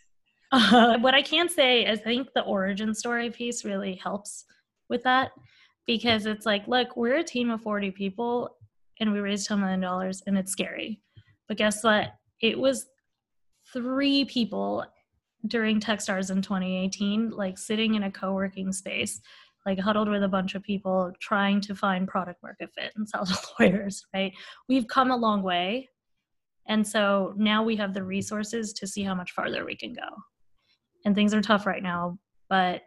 Uh, 0.52 0.96
what 0.98 1.14
I 1.14 1.22
can 1.22 1.48
say 1.48 1.84
is, 1.84 1.98
I 2.00 2.02
think 2.04 2.28
the 2.32 2.42
origin 2.42 2.94
story 2.94 3.28
piece 3.28 3.64
really 3.64 3.96
helps 3.96 4.44
with 4.88 5.02
that 5.02 5.32
because 5.84 6.26
it's 6.26 6.46
like, 6.46 6.68
look, 6.68 6.96
we're 6.96 7.16
a 7.16 7.24
team 7.24 7.50
of 7.50 7.60
40 7.62 7.90
people 7.90 8.56
and 9.00 9.12
we 9.12 9.18
raised 9.18 9.48
$10 9.48 9.58
million 9.58 10.12
and 10.26 10.38
it's 10.38 10.52
scary. 10.52 11.00
But 11.48 11.56
guess 11.56 11.82
what? 11.82 12.14
It 12.40 12.56
was 12.56 12.86
three 13.72 14.24
people 14.26 14.84
during 15.46 15.80
Techstars 15.80 16.30
in 16.30 16.42
2018, 16.42 17.30
like 17.30 17.58
sitting 17.58 17.94
in 17.94 18.04
a 18.04 18.10
co 18.10 18.32
working 18.32 18.72
space 18.72 19.20
like 19.66 19.78
huddled 19.78 20.08
with 20.08 20.22
a 20.22 20.28
bunch 20.28 20.54
of 20.54 20.62
people 20.62 21.12
trying 21.20 21.60
to 21.62 21.74
find 21.74 22.06
product 22.06 22.42
market 22.42 22.70
fit 22.74 22.92
and 22.96 23.08
sell 23.08 23.24
to 23.24 23.38
lawyers, 23.60 24.04
right? 24.14 24.32
We've 24.68 24.86
come 24.86 25.10
a 25.10 25.16
long 25.16 25.42
way. 25.42 25.88
And 26.66 26.86
so 26.86 27.34
now 27.36 27.62
we 27.62 27.76
have 27.76 27.94
the 27.94 28.02
resources 28.02 28.72
to 28.74 28.86
see 28.86 29.02
how 29.02 29.14
much 29.14 29.32
farther 29.32 29.64
we 29.64 29.76
can 29.76 29.92
go. 29.92 30.08
And 31.04 31.14
things 31.14 31.34
are 31.34 31.42
tough 31.42 31.66
right 31.66 31.82
now, 31.82 32.18
but 32.48 32.82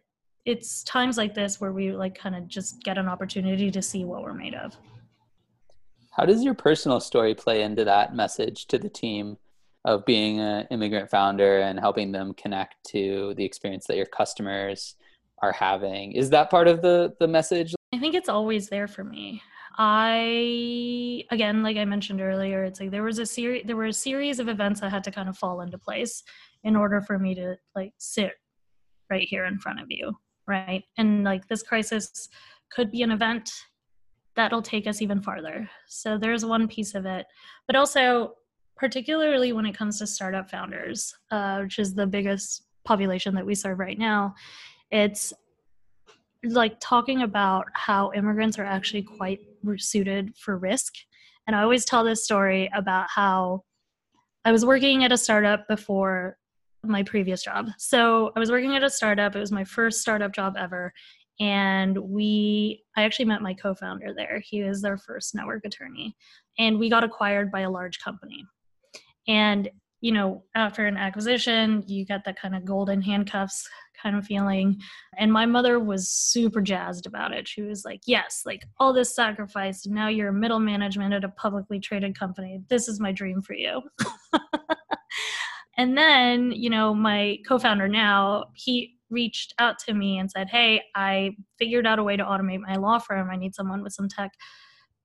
it's 0.45 0.83
times 0.83 1.17
like 1.17 1.33
this 1.33 1.59
where 1.59 1.73
we 1.73 1.91
like 1.91 2.17
kind 2.17 2.35
of 2.35 2.47
just 2.47 2.81
get 2.83 2.97
an 2.97 3.07
opportunity 3.07 3.69
to 3.69 3.81
see 3.81 4.05
what 4.05 4.23
we're 4.23 4.33
made 4.33 4.55
of. 4.55 4.75
How 6.11 6.25
does 6.25 6.43
your 6.43 6.55
personal 6.55 6.99
story 6.99 7.35
play 7.35 7.61
into 7.61 7.85
that 7.85 8.15
message 8.15 8.65
to 8.67 8.79
the 8.79 8.89
team 8.89 9.37
of 9.85 10.05
being 10.05 10.39
an 10.39 10.67
immigrant 10.71 11.09
founder 11.09 11.59
and 11.59 11.79
helping 11.79 12.11
them 12.11 12.33
connect 12.33 12.75
to 12.89 13.33
the 13.37 13.45
experience 13.45 13.85
that 13.87 13.97
your 13.97 14.05
customers 14.05 14.95
are 15.41 15.51
having. 15.51 16.13
Is 16.13 16.29
that 16.31 16.49
part 16.49 16.67
of 16.67 16.81
the 16.81 17.13
the 17.19 17.27
message? 17.27 17.75
I 17.93 17.99
think 17.99 18.15
it's 18.15 18.29
always 18.29 18.69
there 18.69 18.87
for 18.87 19.03
me. 19.03 19.41
I 19.79 21.23
again 21.29 21.61
like 21.61 21.77
i 21.77 21.85
mentioned 21.85 22.19
earlier 22.19 22.63
it's 22.63 22.79
like 22.79 22.89
there 22.89 23.03
was 23.03 23.19
a 23.19 23.27
series 23.27 23.63
there 23.67 23.75
were 23.75 23.85
a 23.85 23.93
series 23.93 24.39
of 24.39 24.47
events 24.47 24.81
that 24.81 24.89
had 24.89 25.03
to 25.03 25.11
kind 25.11 25.29
of 25.29 25.37
fall 25.37 25.61
into 25.61 25.77
place 25.77 26.23
in 26.63 26.75
order 26.75 26.99
for 26.99 27.19
me 27.19 27.35
to 27.35 27.55
like 27.75 27.93
sit 27.99 28.31
right 29.11 29.27
here 29.27 29.45
in 29.45 29.59
front 29.59 29.79
of 29.79 29.85
you 29.89 30.17
right? 30.47 30.83
And 30.97 31.23
like 31.23 31.47
this 31.47 31.61
crisis 31.61 32.29
could 32.71 32.91
be 32.91 33.03
an 33.03 33.11
event 33.11 33.51
that'll 34.35 34.61
take 34.61 34.87
us 34.87 35.01
even 35.01 35.21
farther. 35.21 35.69
So 35.87 36.17
there's 36.17 36.45
one 36.45 36.67
piece 36.67 36.95
of 36.95 37.05
it. 37.05 37.25
But 37.67 37.75
also 37.75 38.33
particularly 38.77 39.51
when 39.53 39.65
it 39.65 39.77
comes 39.77 39.99
to 39.99 40.07
startup 40.07 40.49
founders 40.49 41.15
uh, 41.31 41.59
which 41.59 41.79
is 41.79 41.93
the 41.93 42.07
biggest 42.07 42.63
population 42.85 43.35
that 43.35 43.45
we 43.45 43.55
serve 43.55 43.79
right 43.79 43.99
now 43.99 44.33
it's 44.91 45.33
like 46.43 46.77
talking 46.79 47.21
about 47.21 47.65
how 47.73 48.11
immigrants 48.13 48.59
are 48.59 48.65
actually 48.65 49.03
quite 49.03 49.39
suited 49.77 50.35
for 50.37 50.57
risk. 50.57 50.93
And 51.45 51.55
I 51.55 51.61
always 51.61 51.85
tell 51.85 52.03
this 52.03 52.23
story 52.23 52.69
about 52.73 53.07
how 53.09 53.63
I 54.45 54.51
was 54.51 54.65
working 54.65 55.03
at 55.03 55.11
a 55.11 55.17
startup 55.17 55.67
before 55.67 56.37
my 56.83 57.03
previous 57.03 57.43
job. 57.43 57.69
So 57.77 58.31
I 58.35 58.39
was 58.39 58.51
working 58.51 58.75
at 58.75 58.83
a 58.83 58.89
startup. 58.89 59.35
It 59.35 59.39
was 59.39 59.51
my 59.51 59.63
first 59.63 60.01
startup 60.01 60.33
job 60.33 60.55
ever. 60.57 60.93
And 61.39 61.97
we, 61.97 62.83
I 62.95 63.03
actually 63.03 63.25
met 63.25 63.41
my 63.41 63.53
co 63.53 63.75
founder 63.75 64.13
there. 64.15 64.41
He 64.43 64.63
was 64.63 64.81
their 64.81 64.97
first 64.97 65.35
network 65.35 65.65
attorney. 65.65 66.15
And 66.57 66.79
we 66.79 66.89
got 66.89 67.03
acquired 67.03 67.51
by 67.51 67.61
a 67.61 67.69
large 67.69 67.99
company. 67.99 68.45
And, 69.27 69.69
you 70.01 70.11
know, 70.11 70.43
after 70.55 70.85
an 70.85 70.97
acquisition, 70.97 71.83
you 71.87 72.05
get 72.05 72.23
that 72.25 72.39
kind 72.39 72.55
of 72.55 72.65
golden 72.65 73.01
handcuffs 73.01 73.67
kind 74.01 74.15
of 74.15 74.25
feeling. 74.25 74.79
And 75.17 75.33
my 75.33 75.45
mother 75.45 75.79
was 75.79 76.09
super 76.09 76.61
jazzed 76.61 77.05
about 77.05 77.33
it. 77.33 77.47
She 77.47 77.61
was 77.61 77.83
like, 77.83 78.01
Yes, 78.05 78.43
like 78.45 78.63
all 78.79 78.93
this 78.93 79.15
sacrifice. 79.15 79.85
Now 79.85 80.07
you're 80.07 80.31
middle 80.31 80.59
management 80.59 81.13
at 81.13 81.23
a 81.23 81.29
publicly 81.29 81.79
traded 81.79 82.17
company. 82.17 82.61
This 82.69 82.87
is 82.87 82.99
my 82.99 83.11
dream 83.11 83.41
for 83.41 83.53
you. 83.53 83.81
and 85.77 85.97
then, 85.97 86.51
you 86.51 86.69
know, 86.69 86.93
my 86.93 87.37
co 87.47 87.57
founder 87.57 87.87
now, 87.87 88.45
he 88.53 88.93
reached 89.09 89.53
out 89.57 89.79
to 89.79 89.93
me 89.93 90.17
and 90.17 90.29
said, 90.29 90.49
Hey, 90.49 90.83
I 90.95 91.31
figured 91.57 91.87
out 91.87 91.99
a 91.99 92.03
way 92.03 92.17
to 92.17 92.23
automate 92.23 92.59
my 92.59 92.75
law 92.75 92.99
firm. 92.99 93.29
I 93.31 93.37
need 93.37 93.55
someone 93.55 93.81
with 93.83 93.93
some 93.93 94.07
tech 94.07 94.31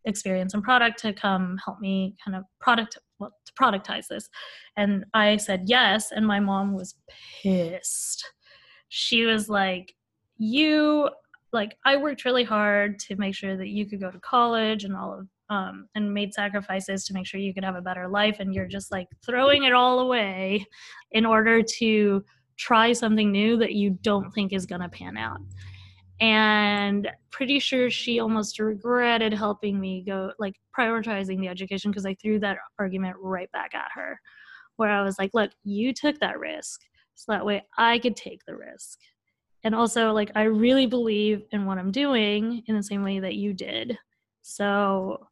experience 0.04 0.54
and 0.54 0.62
product 0.62 0.98
to 0.98 1.12
come 1.12 1.58
help 1.64 1.78
me 1.80 2.14
kind 2.24 2.36
of 2.36 2.44
product 2.60 2.98
well 3.18 3.32
to 3.44 3.52
productize 3.52 4.06
this 4.08 4.28
and 4.76 5.04
i 5.14 5.36
said 5.36 5.62
yes 5.66 6.10
and 6.12 6.26
my 6.26 6.40
mom 6.40 6.72
was 6.72 6.96
pissed 7.42 8.24
she 8.94 9.24
was 9.24 9.48
like, 9.48 9.94
You, 10.36 11.08
like, 11.50 11.78
I 11.86 11.96
worked 11.96 12.26
really 12.26 12.44
hard 12.44 12.98
to 12.98 13.16
make 13.16 13.34
sure 13.34 13.56
that 13.56 13.68
you 13.68 13.86
could 13.86 14.00
go 14.00 14.10
to 14.10 14.20
college 14.20 14.84
and 14.84 14.94
all 14.94 15.18
of, 15.18 15.28
um, 15.48 15.88
and 15.94 16.12
made 16.12 16.34
sacrifices 16.34 17.06
to 17.06 17.14
make 17.14 17.26
sure 17.26 17.40
you 17.40 17.54
could 17.54 17.64
have 17.64 17.74
a 17.74 17.80
better 17.80 18.06
life. 18.06 18.36
And 18.38 18.54
you're 18.54 18.68
just 18.68 18.92
like 18.92 19.08
throwing 19.24 19.64
it 19.64 19.72
all 19.72 20.00
away 20.00 20.66
in 21.12 21.24
order 21.24 21.62
to 21.78 22.22
try 22.58 22.92
something 22.92 23.32
new 23.32 23.56
that 23.56 23.72
you 23.72 23.98
don't 24.02 24.30
think 24.32 24.52
is 24.52 24.66
going 24.66 24.82
to 24.82 24.90
pan 24.90 25.16
out. 25.16 25.40
And 26.22 27.10
pretty 27.32 27.58
sure 27.58 27.90
she 27.90 28.20
almost 28.20 28.60
regretted 28.60 29.34
helping 29.34 29.80
me 29.80 30.04
go, 30.06 30.32
like, 30.38 30.54
prioritizing 30.76 31.40
the 31.40 31.48
education 31.48 31.90
because 31.90 32.06
I 32.06 32.14
threw 32.14 32.38
that 32.38 32.58
argument 32.78 33.16
right 33.20 33.50
back 33.50 33.74
at 33.74 33.90
her, 33.92 34.20
where 34.76 34.88
I 34.88 35.02
was 35.02 35.18
like, 35.18 35.32
Look, 35.34 35.50
you 35.64 35.92
took 35.92 36.20
that 36.20 36.38
risk 36.38 36.82
so 37.16 37.32
that 37.32 37.44
way 37.44 37.62
I 37.76 37.98
could 37.98 38.14
take 38.14 38.44
the 38.46 38.56
risk. 38.56 39.00
And 39.64 39.74
also, 39.74 40.12
like, 40.12 40.30
I 40.36 40.44
really 40.44 40.86
believe 40.86 41.42
in 41.50 41.66
what 41.66 41.78
I'm 41.78 41.90
doing 41.90 42.62
in 42.66 42.76
the 42.76 42.82
same 42.84 43.02
way 43.02 43.18
that 43.18 43.34
you 43.34 43.52
did. 43.52 43.98
So 44.42 45.26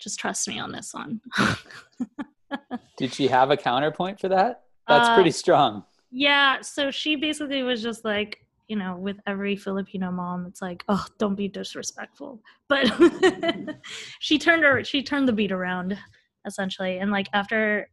just 0.00 0.18
trust 0.18 0.48
me 0.48 0.58
on 0.58 0.72
this 0.72 0.92
one. 0.92 1.20
did 2.96 3.14
she 3.14 3.28
have 3.28 3.52
a 3.52 3.56
counterpoint 3.56 4.18
for 4.18 4.28
that? 4.28 4.64
That's 4.88 5.08
uh, 5.08 5.14
pretty 5.14 5.30
strong. 5.30 5.84
Yeah. 6.10 6.60
So 6.60 6.90
she 6.90 7.14
basically 7.14 7.62
was 7.62 7.82
just 7.82 8.04
like, 8.04 8.43
you 8.68 8.76
know, 8.76 8.96
with 8.96 9.16
every 9.26 9.56
Filipino 9.56 10.10
mom, 10.10 10.46
it's 10.46 10.62
like, 10.62 10.84
oh, 10.88 11.04
don't 11.18 11.34
be 11.34 11.48
disrespectful. 11.48 12.40
But 12.68 12.86
mm-hmm. 12.86 13.70
she 14.20 14.38
turned 14.38 14.62
her, 14.62 14.82
she 14.84 15.02
turned 15.02 15.28
the 15.28 15.32
beat 15.32 15.52
around 15.52 15.98
essentially. 16.46 16.98
And 16.98 17.10
like 17.10 17.28
after 17.32 17.88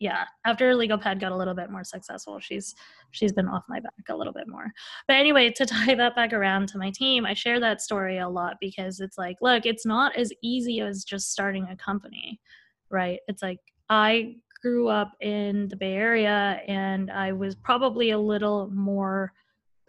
yeah 0.00 0.24
after 0.46 0.74
legal 0.74 0.98
pad 0.98 1.20
got 1.20 1.30
a 1.30 1.36
little 1.36 1.54
bit 1.54 1.70
more 1.70 1.84
successful 1.84 2.40
she's 2.40 2.74
she's 3.10 3.32
been 3.32 3.46
off 3.46 3.62
my 3.68 3.78
back 3.78 3.92
a 4.08 4.16
little 4.16 4.32
bit 4.32 4.48
more 4.48 4.72
but 5.06 5.16
anyway 5.16 5.50
to 5.50 5.64
tie 5.66 5.94
that 5.94 6.16
back 6.16 6.32
around 6.32 6.66
to 6.66 6.78
my 6.78 6.90
team 6.90 7.24
i 7.24 7.34
share 7.34 7.60
that 7.60 7.80
story 7.80 8.18
a 8.18 8.28
lot 8.28 8.56
because 8.60 8.98
it's 8.98 9.18
like 9.18 9.36
look 9.40 9.66
it's 9.66 9.86
not 9.86 10.16
as 10.16 10.32
easy 10.42 10.80
as 10.80 11.04
just 11.04 11.30
starting 11.30 11.66
a 11.70 11.76
company 11.76 12.40
right 12.90 13.20
it's 13.28 13.42
like 13.42 13.60
i 13.90 14.34
grew 14.62 14.88
up 14.88 15.12
in 15.20 15.68
the 15.68 15.76
bay 15.76 15.92
area 15.92 16.60
and 16.66 17.10
i 17.10 17.30
was 17.30 17.54
probably 17.54 18.10
a 18.10 18.18
little 18.18 18.70
more 18.72 19.32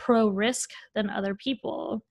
pro 0.06 0.28
risk 0.28 0.72
than 0.96 1.10
other 1.10 1.36
people. 1.36 2.04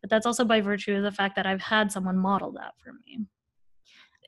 But 0.00 0.10
that's 0.10 0.26
also 0.26 0.44
by 0.44 0.60
virtue 0.60 0.96
of 0.96 1.02
the 1.04 1.12
fact 1.12 1.36
that 1.36 1.46
i've 1.46 1.60
had 1.60 1.92
someone 1.92 2.18
model 2.18 2.52
that 2.52 2.72
for 2.82 2.92
me. 2.92 3.26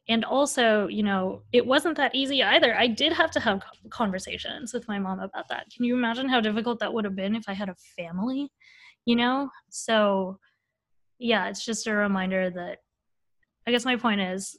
And 0.09 0.25
also 0.25 0.87
you 0.89 1.03
know 1.03 1.43
it 1.53 1.67
wasn't 1.67 1.97
that 1.97 2.15
easy 2.15 2.43
either. 2.43 2.77
I 2.77 2.87
did 2.87 3.13
have 3.13 3.31
to 3.33 3.41
have 3.41 3.63
conversations 3.91 4.73
with 4.73 4.89
my 4.89 4.99
mom 4.99 5.21
about 5.21 5.49
that. 5.49 5.67
Can 5.75 5.85
you 5.85 5.95
imagine 5.95 6.29
how 6.29 6.41
difficult 6.41 6.79
that 6.81 6.93
would 6.93 7.05
have 7.05 7.17
been 7.17 7.35
if 7.35 7.45
i 7.49 7.55
had 7.55 7.69
a 7.69 7.77
family 7.97 8.51
you 9.07 9.17
know? 9.17 9.51
So 9.71 10.39
yeah 11.19 11.49
it's 11.49 11.65
just 11.65 11.87
a 11.87 11.95
reminder 11.95 12.51
that 12.51 12.79
i 13.67 13.71
guess 13.71 13.85
my 13.85 13.97
point 13.97 14.21
is 14.21 14.59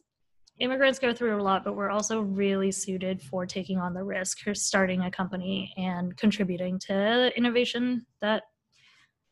immigrants 0.60 1.00
go 1.00 1.14
through 1.14 1.40
a 1.40 1.44
lot 1.44 1.64
but 1.64 1.76
we're 1.76 1.90
also 1.90 2.22
really 2.22 2.72
suited 2.72 3.22
for 3.22 3.46
taking 3.46 3.78
on 3.78 3.94
the 3.94 4.04
risk 4.04 4.40
for 4.40 4.54
starting 4.54 5.02
a 5.02 5.12
company 5.12 5.74
and 5.78 6.16
contributing 6.18 6.80
to 6.80 7.32
innovation 7.36 8.06
that 8.22 8.44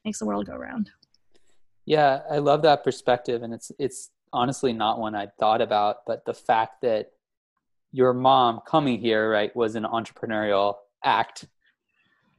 makes 0.03 0.20
the 0.20 0.25
world 0.25 0.46
go 0.46 0.56
round 0.56 0.89
yeah 1.86 2.22
i 2.30 2.38
love 2.38 2.62
that 2.62 2.84
perspective 2.84 3.42
and 3.44 3.53
it's 3.53 3.72
it's 3.80 4.10
honestly 4.34 4.74
not 4.74 5.00
one 5.00 5.13
I'd 5.13 5.38
thought 5.38 5.62
about, 5.62 5.98
but 6.08 6.25
the 6.25 6.34
fact 6.34 6.82
that 6.82 7.12
your 7.92 8.13
mom 8.13 8.62
coming 8.65 9.00
here, 9.00 9.30
right, 9.30 9.56
was 9.56 9.75
an 9.75 9.84
entrepreneurial 9.84 10.75
act 11.03 11.46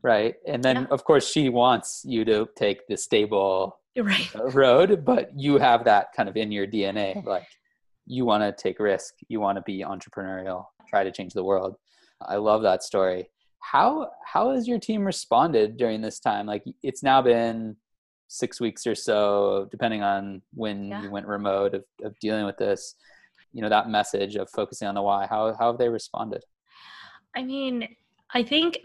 right? 0.02 0.34
And 0.46 0.62
then, 0.62 0.76
Yeah. 0.76 0.86
of 0.90 1.04
course, 1.04 1.26
she 1.26 1.48
wants 1.48 2.04
you 2.04 2.26
to 2.26 2.46
take 2.56 2.86
the 2.88 2.96
stable 2.98 3.78
Right. 3.96 4.28
road, 4.34 5.02
but 5.02 5.30
you 5.34 5.56
have 5.56 5.84
that 5.84 6.12
kind 6.12 6.28
of 6.28 6.36
in 6.36 6.52
your 6.52 6.66
DNA. 6.66 7.24
Like, 7.24 7.46
you 8.06 8.24
want 8.24 8.42
to 8.42 8.52
take 8.62 8.78
risk, 8.78 9.14
you 9.28 9.40
want 9.40 9.56
to 9.56 9.62
be 9.62 9.82
entrepreneurial, 9.82 10.66
try 10.88 11.04
to 11.04 11.10
change 11.12 11.32
the 11.32 11.44
world. 11.44 11.76
I 12.20 12.36
love 12.36 12.62
that 12.62 12.82
story. 12.82 13.28
How 13.60 14.10
how 14.26 14.52
has 14.54 14.68
your 14.68 14.78
team 14.78 15.04
responded 15.04 15.76
during 15.76 16.00
this 16.02 16.20
time? 16.20 16.46
Like, 16.46 16.64
it's 16.82 17.02
now 17.02 17.22
been 17.22 17.76
six 18.28 18.60
weeks 18.60 18.86
or 18.86 18.94
so, 18.94 19.68
depending 19.70 20.02
on 20.02 20.42
when 20.52 20.88
Yeah. 20.88 21.02
you 21.02 21.10
went 21.10 21.26
remote 21.26 21.74
of, 21.74 21.84
of 22.02 22.18
dealing 22.18 22.44
with 22.44 22.56
this. 22.58 22.94
You 23.52 23.62
know, 23.62 23.68
that 23.68 23.88
message 23.88 24.34
of 24.36 24.50
focusing 24.50 24.88
on 24.88 24.94
the 24.94 25.02
why. 25.02 25.26
How 25.26 25.54
how 25.58 25.70
have 25.70 25.78
they 25.78 25.88
responded? 25.88 26.42
I 27.36 27.42
mean, 27.42 27.88
I 28.32 28.42
think 28.42 28.80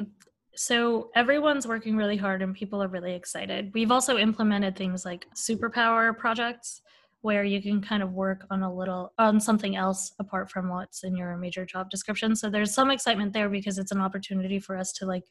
so. 0.55 1.09
Everyone's 1.15 1.67
working 1.67 1.97
really 1.97 2.17
hard 2.17 2.41
and 2.41 2.53
people 2.53 2.81
are 2.81 2.87
really 2.87 3.13
excited. 3.13 3.71
We've 3.73 3.91
also 3.91 4.17
implemented 4.17 4.75
things 4.75 5.05
like 5.05 5.25
superpower 5.35 6.15
projects 6.17 6.81
where 7.21 7.43
you 7.43 7.61
can 7.61 7.81
kind 7.81 8.01
of 8.01 8.13
work 8.13 8.45
on 8.49 8.63
a 8.63 8.73
little 8.73 9.13
on 9.17 9.39
something 9.39 9.75
else 9.75 10.13
apart 10.19 10.49
from 10.49 10.69
what's 10.69 11.03
in 11.03 11.15
your 11.15 11.35
major 11.37 11.65
job 11.65 11.89
description. 11.89 12.35
So 12.35 12.49
there's 12.49 12.73
some 12.73 12.91
excitement 12.91 13.33
there 13.33 13.49
because 13.49 13.77
it's 13.77 13.91
an 13.91 13.99
opportunity 13.99 14.59
for 14.59 14.77
us 14.77 14.93
to 14.93 15.05
like 15.05 15.25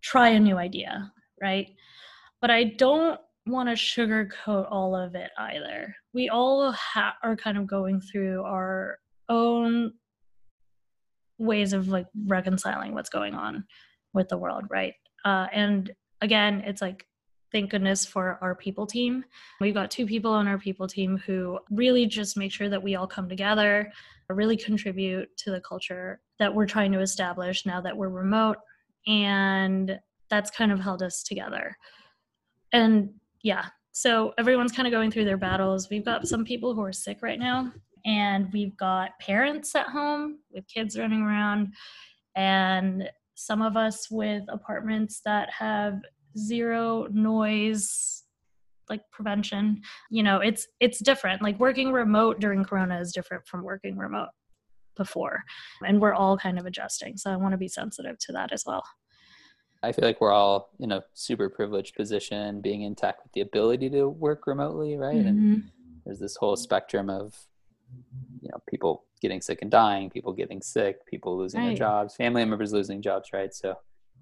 try 0.00 0.28
a 0.28 0.40
new 0.40 0.56
idea, 0.56 1.12
right? 1.40 1.68
But 2.40 2.50
I 2.50 2.64
don't 2.64 3.20
want 3.46 3.68
to 3.68 3.74
sugarcoat 3.74 4.66
all 4.70 4.96
of 4.96 5.14
it 5.14 5.30
either. 5.38 5.94
We 6.12 6.28
all 6.28 6.72
ha- 6.72 7.16
are 7.22 7.36
kind 7.36 7.58
of 7.58 7.66
going 7.66 8.00
through 8.00 8.42
our 8.42 8.98
own 9.28 9.92
ways 11.38 11.72
of 11.72 11.88
like 11.88 12.06
reconciling 12.26 12.94
what's 12.94 13.10
going 13.10 13.34
on 13.34 13.64
with 14.14 14.28
the 14.28 14.38
world, 14.38 14.64
right? 14.70 14.94
Uh, 15.24 15.46
and 15.52 15.90
again, 16.22 16.62
it's 16.66 16.80
like, 16.80 17.06
thank 17.56 17.70
goodness 17.70 18.04
for 18.04 18.38
our 18.42 18.54
people 18.54 18.86
team. 18.86 19.24
We've 19.62 19.72
got 19.72 19.90
two 19.90 20.04
people 20.04 20.30
on 20.30 20.46
our 20.46 20.58
people 20.58 20.86
team 20.86 21.16
who 21.24 21.58
really 21.70 22.04
just 22.04 22.36
make 22.36 22.52
sure 22.52 22.68
that 22.68 22.82
we 22.82 22.96
all 22.96 23.06
come 23.06 23.30
together, 23.30 23.90
really 24.28 24.58
contribute 24.58 25.34
to 25.38 25.50
the 25.50 25.60
culture 25.62 26.20
that 26.38 26.54
we're 26.54 26.66
trying 26.66 26.92
to 26.92 27.00
establish 27.00 27.64
now 27.64 27.80
that 27.80 27.96
we're 27.96 28.10
remote. 28.10 28.58
And 29.06 29.98
that's 30.28 30.50
kind 30.50 30.70
of 30.70 30.80
held 30.80 31.02
us 31.02 31.22
together. 31.22 31.74
And 32.74 33.14
yeah, 33.40 33.64
so 33.90 34.34
everyone's 34.36 34.72
kind 34.72 34.86
of 34.86 34.92
going 34.92 35.10
through 35.10 35.24
their 35.24 35.38
battles. 35.38 35.88
We've 35.88 36.04
got 36.04 36.28
some 36.28 36.44
people 36.44 36.74
who 36.74 36.82
are 36.82 36.92
sick 36.92 37.20
right 37.22 37.38
now, 37.38 37.72
and 38.04 38.52
we've 38.52 38.76
got 38.76 39.18
parents 39.18 39.74
at 39.74 39.86
home 39.86 40.40
with 40.52 40.68
kids 40.68 40.98
running 40.98 41.22
around, 41.22 41.72
and 42.34 43.08
some 43.34 43.62
of 43.62 43.78
us 43.78 44.10
with 44.10 44.42
apartments 44.48 45.22
that 45.24 45.48
have 45.50 46.02
zero 46.36 47.06
noise 47.10 48.24
like 48.88 49.02
prevention 49.10 49.80
you 50.10 50.22
know 50.22 50.38
it's 50.40 50.68
it's 50.80 50.98
different 51.00 51.42
like 51.42 51.58
working 51.58 51.92
remote 51.92 52.38
during 52.40 52.64
corona 52.64 53.00
is 53.00 53.12
different 53.12 53.46
from 53.46 53.62
working 53.62 53.96
remote 53.96 54.28
before 54.96 55.42
and 55.84 56.00
we're 56.00 56.14
all 56.14 56.36
kind 56.38 56.58
of 56.58 56.66
adjusting 56.66 57.16
so 57.16 57.30
i 57.30 57.36
want 57.36 57.52
to 57.52 57.58
be 57.58 57.68
sensitive 57.68 58.16
to 58.18 58.32
that 58.32 58.52
as 58.52 58.64
well 58.66 58.84
I 59.82 59.92
feel 59.92 60.06
like 60.06 60.20
we're 60.20 60.32
all 60.32 60.70
in 60.80 60.90
a 60.90 61.04
super 61.12 61.48
privileged 61.48 61.94
position 61.94 62.60
being 62.60 62.82
in 62.82 62.96
tech 62.96 63.22
with 63.22 63.32
the 63.34 63.42
ability 63.42 63.90
to 63.90 64.08
work 64.08 64.46
remotely, 64.46 64.96
right? 64.96 65.24
And 65.24 65.38
Mhm. 65.38 65.62
there's 66.04 66.18
this 66.18 66.34
whole 66.34 66.56
spectrum 66.56 67.08
of 67.08 67.46
you 68.40 68.48
know 68.50 68.58
people 68.68 69.04
getting 69.20 69.40
sick 69.40 69.60
and 69.62 69.70
dying, 69.70 70.10
people 70.10 70.32
getting 70.32 70.62
sick, 70.62 71.06
people 71.06 71.36
losing 71.36 71.62
their 71.62 71.74
jobs, 71.74 72.16
family 72.16 72.44
members 72.44 72.72
losing 72.72 73.00
jobs, 73.02 73.28
right? 73.32 73.54
So 73.54 73.76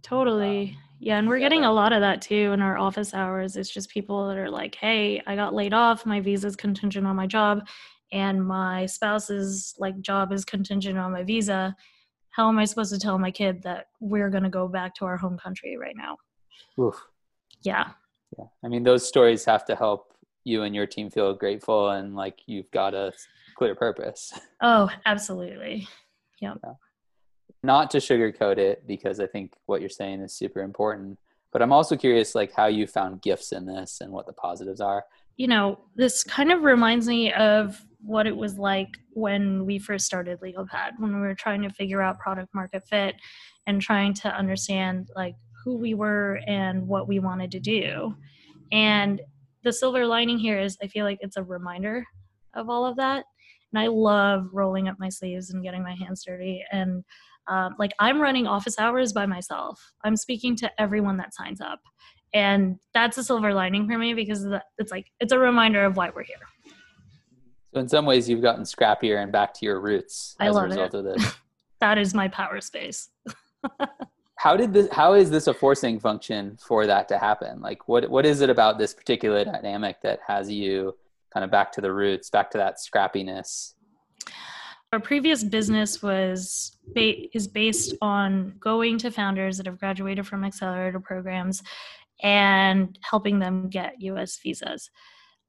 Totally. 0.04 0.70
Um, 0.70 0.76
yeah, 1.00 1.18
and 1.18 1.28
we're 1.28 1.38
yeah, 1.38 1.46
getting 1.46 1.64
a 1.64 1.72
lot 1.72 1.92
of 1.92 2.00
that 2.02 2.22
too 2.22 2.52
in 2.52 2.62
our 2.62 2.78
office 2.78 3.14
hours. 3.14 3.56
It's 3.56 3.70
just 3.70 3.88
people 3.90 4.28
that 4.28 4.36
are 4.36 4.50
like, 4.50 4.74
"Hey, 4.76 5.20
I 5.26 5.34
got 5.34 5.54
laid 5.54 5.72
off. 5.74 6.06
My 6.06 6.20
visa 6.20 6.46
is 6.46 6.56
contingent 6.56 7.06
on 7.06 7.16
my 7.16 7.26
job, 7.26 7.66
and 8.12 8.46
my 8.46 8.86
spouse's 8.86 9.74
like 9.78 10.00
job 10.00 10.32
is 10.32 10.44
contingent 10.44 10.98
on 10.98 11.10
my 11.10 11.24
visa. 11.24 11.74
How 12.30 12.48
am 12.48 12.58
I 12.58 12.64
supposed 12.64 12.92
to 12.92 12.98
tell 12.98 13.18
my 13.18 13.30
kid 13.30 13.62
that 13.62 13.86
we're 14.00 14.30
going 14.30 14.42
to 14.44 14.50
go 14.50 14.68
back 14.68 14.94
to 14.96 15.04
our 15.06 15.16
home 15.16 15.38
country 15.38 15.76
right 15.76 15.96
now?" 15.96 16.16
oof, 16.78 16.94
Yeah. 17.62 17.90
yeah. 18.38 18.44
I 18.64 18.68
mean 18.68 18.82
those 18.84 19.06
stories 19.06 19.44
have 19.46 19.64
to 19.66 19.74
help 19.76 20.12
you 20.44 20.62
and 20.62 20.74
your 20.74 20.86
team 20.86 21.10
feel 21.10 21.34
grateful 21.34 21.90
and 21.90 22.14
like 22.14 22.40
you've 22.46 22.70
got 22.70 22.94
a 22.94 23.12
clear 23.56 23.74
purpose. 23.74 24.32
Oh, 24.62 24.90
absolutely. 25.06 25.88
Not 27.64 27.90
to 27.92 27.98
sugarcoat 27.98 28.58
it 28.58 28.86
because 28.86 29.20
I 29.20 29.26
think 29.26 29.54
what 29.64 29.80
you're 29.80 29.88
saying 29.88 30.20
is 30.20 30.34
super 30.34 30.60
important. 30.60 31.18
But 31.50 31.62
I'm 31.62 31.72
also 31.72 31.96
curious 31.96 32.34
like 32.34 32.52
how 32.52 32.66
you 32.66 32.86
found 32.86 33.22
gifts 33.22 33.52
in 33.52 33.64
this 33.64 34.02
and 34.02 34.12
what 34.12 34.26
the 34.26 34.34
positives 34.34 34.82
are. 34.82 35.04
you 35.36 35.48
know, 35.48 35.80
this 35.96 36.22
kind 36.22 36.52
of 36.52 36.62
reminds 36.62 37.08
me 37.08 37.32
of 37.32 37.80
what 38.00 38.26
it 38.26 38.36
was 38.36 38.58
like 38.58 38.98
when 39.14 39.64
we 39.64 39.78
first 39.78 40.04
started 40.04 40.40
LegalPad, 40.40 40.90
when 40.98 41.14
we 41.14 41.20
were 41.20 41.34
trying 41.34 41.62
to 41.62 41.70
figure 41.70 42.02
out 42.02 42.18
product 42.18 42.54
market 42.54 42.86
fit 42.86 43.16
and 43.66 43.80
trying 43.80 44.12
to 44.14 44.28
understand 44.28 45.08
like 45.16 45.34
who 45.64 45.76
we 45.76 45.94
were 45.94 46.38
and 46.46 46.86
what 46.86 47.08
we 47.08 47.18
wanted 47.18 47.50
to 47.50 47.60
do. 47.60 48.14
And 48.72 49.20
the 49.64 49.72
silver 49.72 50.06
lining 50.06 50.38
here 50.38 50.58
is 50.60 50.76
I 50.82 50.86
feel 50.86 51.04
like 51.04 51.18
it's 51.22 51.38
a 51.38 51.42
reminder 51.42 52.04
of 52.54 52.68
all 52.68 52.84
of 52.84 52.96
that. 52.96 53.24
And 53.72 53.82
I 53.82 53.86
love 53.88 54.50
rolling 54.52 54.86
up 54.88 54.96
my 55.00 55.08
sleeves 55.08 55.50
and 55.50 55.64
getting 55.64 55.82
my 55.82 55.94
hands 55.94 56.22
dirty. 56.24 56.62
And 56.70 57.02
um, 57.48 57.74
like 57.78 57.92
I'm 57.98 58.20
running 58.20 58.46
office 58.46 58.78
hours 58.78 59.12
by 59.12 59.26
myself. 59.26 59.80
I'm 60.04 60.16
speaking 60.16 60.56
to 60.56 60.70
everyone 60.80 61.16
that 61.18 61.34
signs 61.34 61.60
up 61.60 61.80
and 62.34 62.80
that's 62.92 63.16
a 63.16 63.24
silver 63.24 63.54
lining 63.54 63.88
for 63.88 63.96
me 63.96 64.12
because 64.12 64.44
it's 64.78 64.90
like 64.90 65.06
it's 65.20 65.32
a 65.32 65.38
reminder 65.38 65.84
of 65.84 65.96
why 65.96 66.10
we're 66.14 66.24
here 66.24 66.36
So 67.72 67.80
in 67.80 67.88
some 67.88 68.04
ways 68.04 68.28
you've 68.28 68.42
gotten 68.42 68.64
scrappier 68.64 69.22
and 69.22 69.32
back 69.32 69.54
to 69.54 69.64
your 69.64 69.80
roots 69.80 70.34
I 70.40 70.48
as 70.48 70.56
a 70.56 70.62
result 70.62 70.94
it. 70.94 70.98
of 70.98 71.04
this. 71.04 71.34
that 71.80 71.96
is 71.96 72.12
my 72.12 72.28
power 72.28 72.60
space 72.60 73.08
how 74.36 74.56
did 74.56 74.74
this 74.74 74.88
how 74.90 75.14
is 75.14 75.30
this 75.30 75.46
a 75.46 75.54
forcing 75.54 75.98
function 75.98 76.58
for 76.60 76.86
that 76.86 77.08
to 77.08 77.18
happen 77.18 77.60
like 77.60 77.88
what 77.88 78.10
what 78.10 78.26
is 78.26 78.40
it 78.40 78.50
about 78.50 78.78
this 78.78 78.92
particular 78.92 79.44
dynamic 79.44 80.02
that 80.02 80.18
has 80.26 80.50
you 80.50 80.94
kind 81.32 81.44
of 81.44 81.50
back 81.50 81.72
to 81.72 81.80
the 81.80 81.92
roots 81.92 82.30
back 82.30 82.50
to 82.50 82.58
that 82.58 82.76
scrappiness 82.78 83.74
our 84.94 85.00
previous 85.00 85.44
business 85.44 86.02
was 86.02 86.76
ba- 86.94 87.28
is 87.36 87.46
based 87.46 87.94
on 88.00 88.54
going 88.58 88.98
to 88.98 89.10
founders 89.10 89.58
that 89.58 89.66
have 89.66 89.78
graduated 89.78 90.26
from 90.26 90.44
accelerator 90.44 91.00
programs 91.00 91.62
and 92.22 92.98
helping 93.02 93.38
them 93.38 93.68
get 93.68 94.00
US 94.00 94.38
visas. 94.42 94.88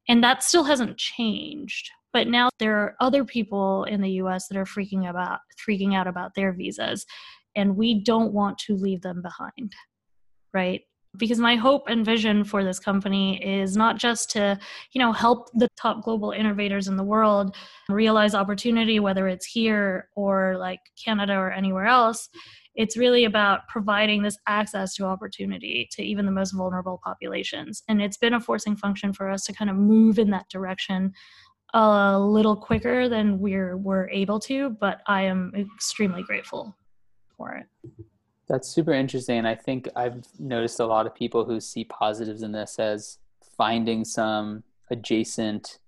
And 0.10 0.24
that 0.24 0.44
still 0.44 0.66
hasn't 0.66 0.98
changed 0.98 1.90
but 2.16 2.30
now 2.30 2.48
there 2.60 2.78
are 2.78 2.96
other 3.02 3.26
people 3.26 3.84
in 3.84 4.00
the 4.00 4.12
US 4.22 4.48
that 4.48 4.58
are 4.58 4.64
freaking 4.64 5.10
about 5.10 5.40
freaking 5.68 5.94
out 5.94 6.08
about 6.08 6.34
their 6.34 6.54
visas 6.54 7.06
and 7.58 7.76
we 7.76 8.02
don't 8.02 8.32
want 8.32 8.58
to 8.60 8.74
leave 8.74 9.02
them 9.02 9.22
behind 9.22 9.74
right 10.54 10.82
because 11.18 11.40
my 11.40 11.56
hope 11.56 11.84
and 11.88 12.06
vision 12.06 12.44
for 12.44 12.64
this 12.64 12.80
company 12.80 13.44
is 13.44 13.76
not 13.76 13.98
just 13.98 14.30
to 14.32 14.58
you 14.92 15.00
know 15.00 15.12
help 15.12 15.50
the 15.54 15.68
top 15.78 16.04
global 16.04 16.32
innovators 16.32 16.88
in 16.88 16.98
the 16.98 17.04
world 17.04 17.56
realize 17.90 18.36
opportunity 18.36 19.00
whether 19.00 19.28
it's 19.28 19.46
here 19.46 20.10
or 20.16 20.56
like 20.58 20.80
canada 21.04 21.34
or 21.34 21.52
anywhere 21.52 21.86
else. 21.86 22.30
It's 22.76 22.98
really 22.98 23.24
about 23.24 23.68
providing 23.70 24.22
this 24.22 24.38
access 24.48 24.96
to 24.96 25.06
opportunity 25.06 25.88
to 25.94 26.04
even 26.04 26.26
the 26.26 26.32
most 26.32 26.52
vulnerable 26.52 27.00
populations. 27.02 27.82
And 27.88 28.02
it's 28.02 28.18
been 28.18 28.34
a 28.34 28.40
forcing 28.42 28.76
function 28.76 29.14
for 29.14 29.30
us 29.30 29.46
to 29.46 29.54
kind 29.54 29.70
of 29.70 29.78
move 29.78 30.20
in 30.20 30.30
that 30.32 30.50
direction 30.50 31.14
a 31.76 32.18
little 32.20 32.56
quicker 32.56 33.10
than 33.10 33.38
we're 33.40 33.76
we're 33.76 34.10
able 34.10 34.40
to 34.40 34.70
but 34.80 35.02
i 35.08 35.22
am 35.22 35.52
extremely 35.76 36.24
grateful 36.24 36.76
for 37.36 37.52
it 37.54 37.66
that's 38.48 38.68
super 38.68 38.94
interesting 38.94 39.38
and 39.40 39.48
i 39.48 39.56
think 39.56 39.88
i've 39.96 40.24
noticed 40.40 40.80
a 40.80 40.86
lot 40.86 41.06
of 41.06 41.16
people 41.16 41.46
who 41.46 41.60
see 41.60 41.84
positives 41.86 42.42
in 42.44 42.52
this 42.52 42.78
as 42.80 43.18
finding 43.58 44.04
some 44.06 44.64
adjacent 44.92 45.80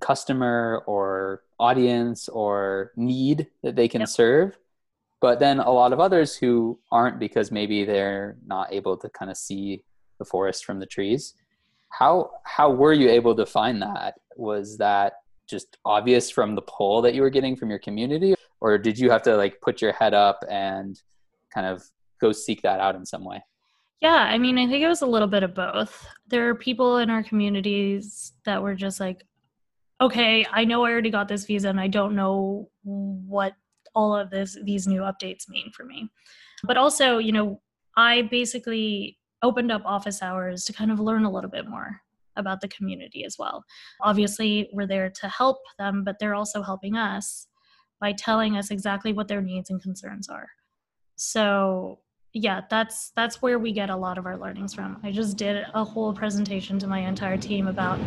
customer 0.00 0.82
or 0.86 1.42
audience 1.58 2.28
or 2.28 2.92
need 2.96 3.46
that 3.62 3.76
they 3.76 3.88
can 3.88 4.00
Yep. 4.00 4.08
serve 4.08 4.58
but 5.20 5.38
then 5.38 5.58
a 5.58 5.70
lot 5.70 5.92
of 5.92 6.00
others 6.00 6.34
who 6.34 6.78
aren't 6.90 7.18
because 7.18 7.52
maybe 7.52 7.84
they're 7.84 8.36
not 8.46 8.72
able 8.72 8.96
to 8.96 9.08
kind 9.10 9.30
of 9.30 9.36
see 9.36 9.82
the 10.18 10.24
forest 10.24 10.64
from 10.64 10.78
the 10.80 10.86
trees 10.86 11.34
how 11.90 12.30
how 12.44 12.70
were 12.70 12.92
you 12.92 13.08
able 13.10 13.34
to 13.34 13.44
find 13.44 13.82
that 13.82 14.14
was 14.36 14.78
that 14.78 15.14
just 15.48 15.78
obvious 15.84 16.30
from 16.30 16.54
the 16.54 16.62
poll 16.62 17.02
that 17.02 17.14
you 17.14 17.20
were 17.22 17.30
getting 17.30 17.56
from 17.56 17.68
your 17.68 17.78
community 17.80 18.34
or 18.60 18.78
did 18.78 18.98
you 18.98 19.10
have 19.10 19.22
to 19.22 19.36
like 19.36 19.60
put 19.60 19.82
your 19.82 19.92
head 19.92 20.14
up 20.14 20.44
and 20.48 21.02
kind 21.52 21.66
of 21.66 21.82
go 22.20 22.32
seek 22.32 22.62
that 22.62 22.80
out 22.80 22.94
in 22.94 23.04
some 23.04 23.24
way 23.24 23.42
Yeah, 24.00 24.14
I 24.14 24.38
mean, 24.38 24.58
I 24.58 24.66
think 24.66 24.82
it 24.82 24.88
was 24.88 25.02
a 25.02 25.06
little 25.06 25.28
bit 25.28 25.42
of 25.42 25.54
both. 25.54 26.06
There 26.26 26.48
are 26.48 26.54
people 26.54 26.98
in 26.98 27.10
our 27.10 27.22
communities 27.22 28.32
that 28.46 28.62
were 28.62 28.74
just 28.74 28.98
like, 28.98 29.26
okay, 30.00 30.46
I 30.50 30.64
know 30.64 30.84
I 30.84 30.90
already 30.90 31.10
got 31.10 31.28
this 31.28 31.44
visa 31.44 31.68
and 31.68 31.80
I 31.80 31.88
don't 31.88 32.14
know 32.14 32.70
what 32.82 33.52
all 33.94 34.14
of 34.14 34.30
this 34.30 34.56
these 34.64 34.86
new 34.86 35.02
updates 35.02 35.48
mean 35.48 35.70
for 35.72 35.84
me. 35.84 36.08
But 36.64 36.76
also, 36.76 37.18
you 37.18 37.32
know, 37.32 37.60
I 37.96 38.22
basically 38.22 39.18
opened 39.42 39.72
up 39.72 39.82
office 39.84 40.22
hours 40.22 40.64
to 40.64 40.72
kind 40.72 40.90
of 40.90 41.00
learn 41.00 41.24
a 41.24 41.30
little 41.30 41.50
bit 41.50 41.66
more 41.68 42.00
about 42.36 42.60
the 42.60 42.68
community 42.68 43.24
as 43.24 43.36
well. 43.38 43.64
Obviously, 44.02 44.70
we're 44.72 44.86
there 44.86 45.10
to 45.10 45.28
help 45.28 45.58
them, 45.78 46.04
but 46.04 46.18
they're 46.18 46.34
also 46.34 46.62
helping 46.62 46.96
us 46.96 47.48
by 48.00 48.12
telling 48.12 48.56
us 48.56 48.70
exactly 48.70 49.12
what 49.12 49.28
their 49.28 49.42
needs 49.42 49.70
and 49.70 49.82
concerns 49.82 50.28
are. 50.28 50.48
So, 51.22 51.98
yeah, 52.32 52.62
that's 52.70 53.12
that's 53.14 53.42
where 53.42 53.58
we 53.58 53.72
get 53.72 53.90
a 53.90 53.96
lot 53.96 54.16
of 54.16 54.24
our 54.24 54.38
learnings 54.38 54.72
from. 54.72 54.98
I 55.02 55.12
just 55.12 55.36
did 55.36 55.66
a 55.74 55.84
whole 55.84 56.14
presentation 56.14 56.78
to 56.78 56.86
my 56.86 57.00
entire 57.00 57.36
team 57.36 57.68
about 57.68 58.00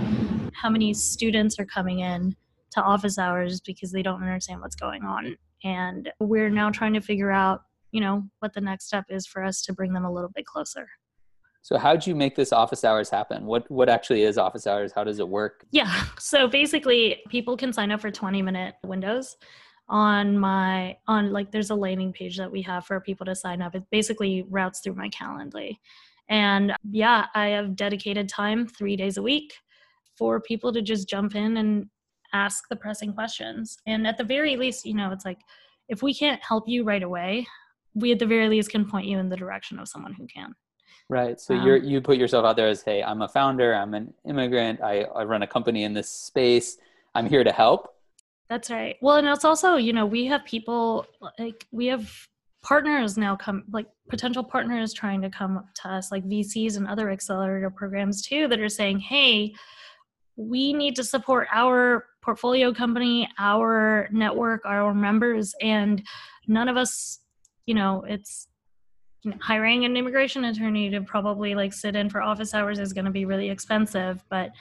how 0.56 0.68
many 0.72 0.96
students 0.96 1.60
are 1.60 1.66
coming 1.66 2.00
in 2.00 2.36
to 2.72 2.82
office 2.82 3.20
hours 3.20 3.62
because 3.62 3.92
they 3.92 4.02
don't 4.02 4.24
understand 4.24 4.62
what's 4.62 4.76
going 4.76 5.04
on. 5.04 5.38
And 5.64 6.12
we're 6.20 6.50
now 6.50 6.72
trying 6.72 6.94
to 6.94 7.02
figure 7.02 7.30
out, 7.30 7.62
you 7.92 8.02
know, 8.02 8.24
what 8.40 8.56
the 8.56 8.62
next 8.62 8.88
step 8.88 9.06
is 9.10 9.28
for 9.28 9.44
us 9.44 9.62
to 9.64 9.74
bring 9.74 9.94
them 9.94 10.06
a 10.06 10.12
little 10.12 10.32
bit 10.34 10.48
closer. 10.48 10.88
So 11.62 11.78
how 11.78 11.96
do 11.96 12.10
you 12.10 12.16
make 12.16 12.36
this 12.36 12.52
office 12.52 12.84
hours 12.84 13.12
happen? 13.12 13.46
What 13.46 13.70
what 13.70 13.90
actually 13.90 14.24
is 14.24 14.40
office 14.40 14.66
hours? 14.66 14.92
How 14.92 15.04
does 15.04 15.20
it 15.20 15.30
work? 15.30 15.68
Yeah. 15.70 16.06
So 16.18 16.48
basically 16.48 17.22
people 17.30 17.58
can 17.58 17.74
sign 17.74 17.92
up 17.92 18.02
for 18.02 18.10
20 18.10 18.42
minute 18.42 18.74
windows 18.84 19.38
on 19.90 20.38
my 20.38 20.98
on 21.08 21.32
like 21.32 21.52
there's 21.52 21.70
a 21.70 21.76
landing 21.76 22.14
page 22.14 22.38
that 22.38 22.52
we 22.52 22.62
have 22.62 22.86
for 22.86 23.00
people 23.00 23.26
to 23.26 23.36
sign 23.36 23.62
up. 23.62 23.76
It 23.76 23.84
basically 23.92 24.46
routes 24.50 24.80
through 24.80 24.96
my 24.96 25.10
Calendly. 25.10 25.78
And 26.30 26.74
yeah, 26.90 27.28
I 27.36 27.48
have 27.48 27.76
dedicated 27.76 28.30
time 28.30 28.66
3 28.68 28.96
days 28.96 29.18
a 29.18 29.22
week 29.22 29.54
for 30.18 30.40
people 30.40 30.72
to 30.74 30.82
just 30.82 31.10
jump 31.10 31.36
in 31.36 31.58
and 31.58 31.90
ask 32.34 32.68
the 32.70 32.76
pressing 32.76 33.14
questions. 33.14 33.78
And 33.86 34.08
at 34.08 34.18
the 34.18 34.24
very 34.24 34.56
least, 34.56 34.86
you 34.86 34.94
know, 34.94 35.12
it's 35.12 35.26
like 35.26 35.40
if 35.90 36.02
we 36.02 36.14
can't 36.14 36.42
help 36.42 36.68
you 36.68 36.84
right 36.84 37.04
away, 37.04 37.46
we 37.94 38.12
at 38.12 38.20
the 38.20 38.26
very 38.26 38.50
least 38.50 38.72
can 38.72 38.90
point 38.90 39.06
you 39.06 39.20
in 39.20 39.30
the 39.30 39.38
direction 39.38 39.80
of 39.80 39.88
someone 39.88 40.14
who 40.14 40.26
can. 40.28 40.56
Right. 41.10 41.40
So 41.40 41.56
um, 41.56 41.66
you're 41.66 41.78
you 41.78 42.02
put 42.02 42.18
yourself 42.18 42.46
out 42.46 42.56
there 42.56 42.70
as, 42.70 42.82
hey, 42.82 43.04
I'm 43.04 43.22
a 43.22 43.28
founder, 43.28 43.76
I'm 43.76 43.94
an 43.94 44.14
immigrant, 44.28 44.82
I, 44.82 45.02
I 45.04 45.24
run 45.26 45.44
a 45.44 45.48
company 45.48 45.84
in 45.84 45.94
this 45.94 46.10
space. 46.10 46.78
I'm 47.14 47.28
here 47.28 47.44
to 47.44 47.52
help. 47.52 47.93
That's 48.54 48.70
right. 48.70 48.98
Well, 49.02 49.16
and 49.16 49.28
it's 49.28 49.46
also, 49.46 49.78
you 49.78 49.94
know, 49.94 50.06
we 50.06 50.28
have 50.28 50.46
people 50.46 51.08
like 51.40 51.66
we 51.72 51.88
have 51.88 52.08
partners 52.62 53.18
now 53.18 53.36
come 53.36 53.64
like 53.72 53.88
potential 54.10 54.44
partners 54.44 54.94
trying 54.94 55.24
to 55.24 55.30
come 55.32 55.66
to 55.82 55.90
us 55.90 56.12
like 56.12 56.24
VCs 56.30 56.78
and 56.78 56.88
other 56.88 57.10
accelerator 57.10 57.72
programs 57.72 58.22
too 58.22 58.48
that 58.50 58.60
are 58.60 58.70
saying, 58.70 59.00
"Hey, 59.00 59.56
we 60.36 60.72
need 60.72 60.96
to 60.98 61.04
support 61.04 61.48
our 61.52 62.06
portfolio 62.22 62.72
company, 62.72 63.28
our 63.40 64.08
network, 64.12 64.62
our 64.66 64.94
members 64.94 65.56
and 65.60 66.04
none 66.48 66.70
of 66.70 66.78
us, 66.78 67.22
you 67.66 67.74
know, 67.74 68.06
it's 68.08 68.50
hiring 69.42 69.84
an 69.84 69.98
immigration 69.98 70.46
attorney 70.46 70.92
to 70.92 71.02
probably 71.02 71.56
like 71.56 71.74
sit 71.74 71.96
in 71.96 72.08
for 72.08 72.22
office 72.22 72.54
hours 72.54 72.78
is 72.78 72.94
going 72.94 73.06
to 73.06 73.12
be 73.12 73.26
really 73.26 73.50
expensive 73.50 74.22
but 74.30 74.52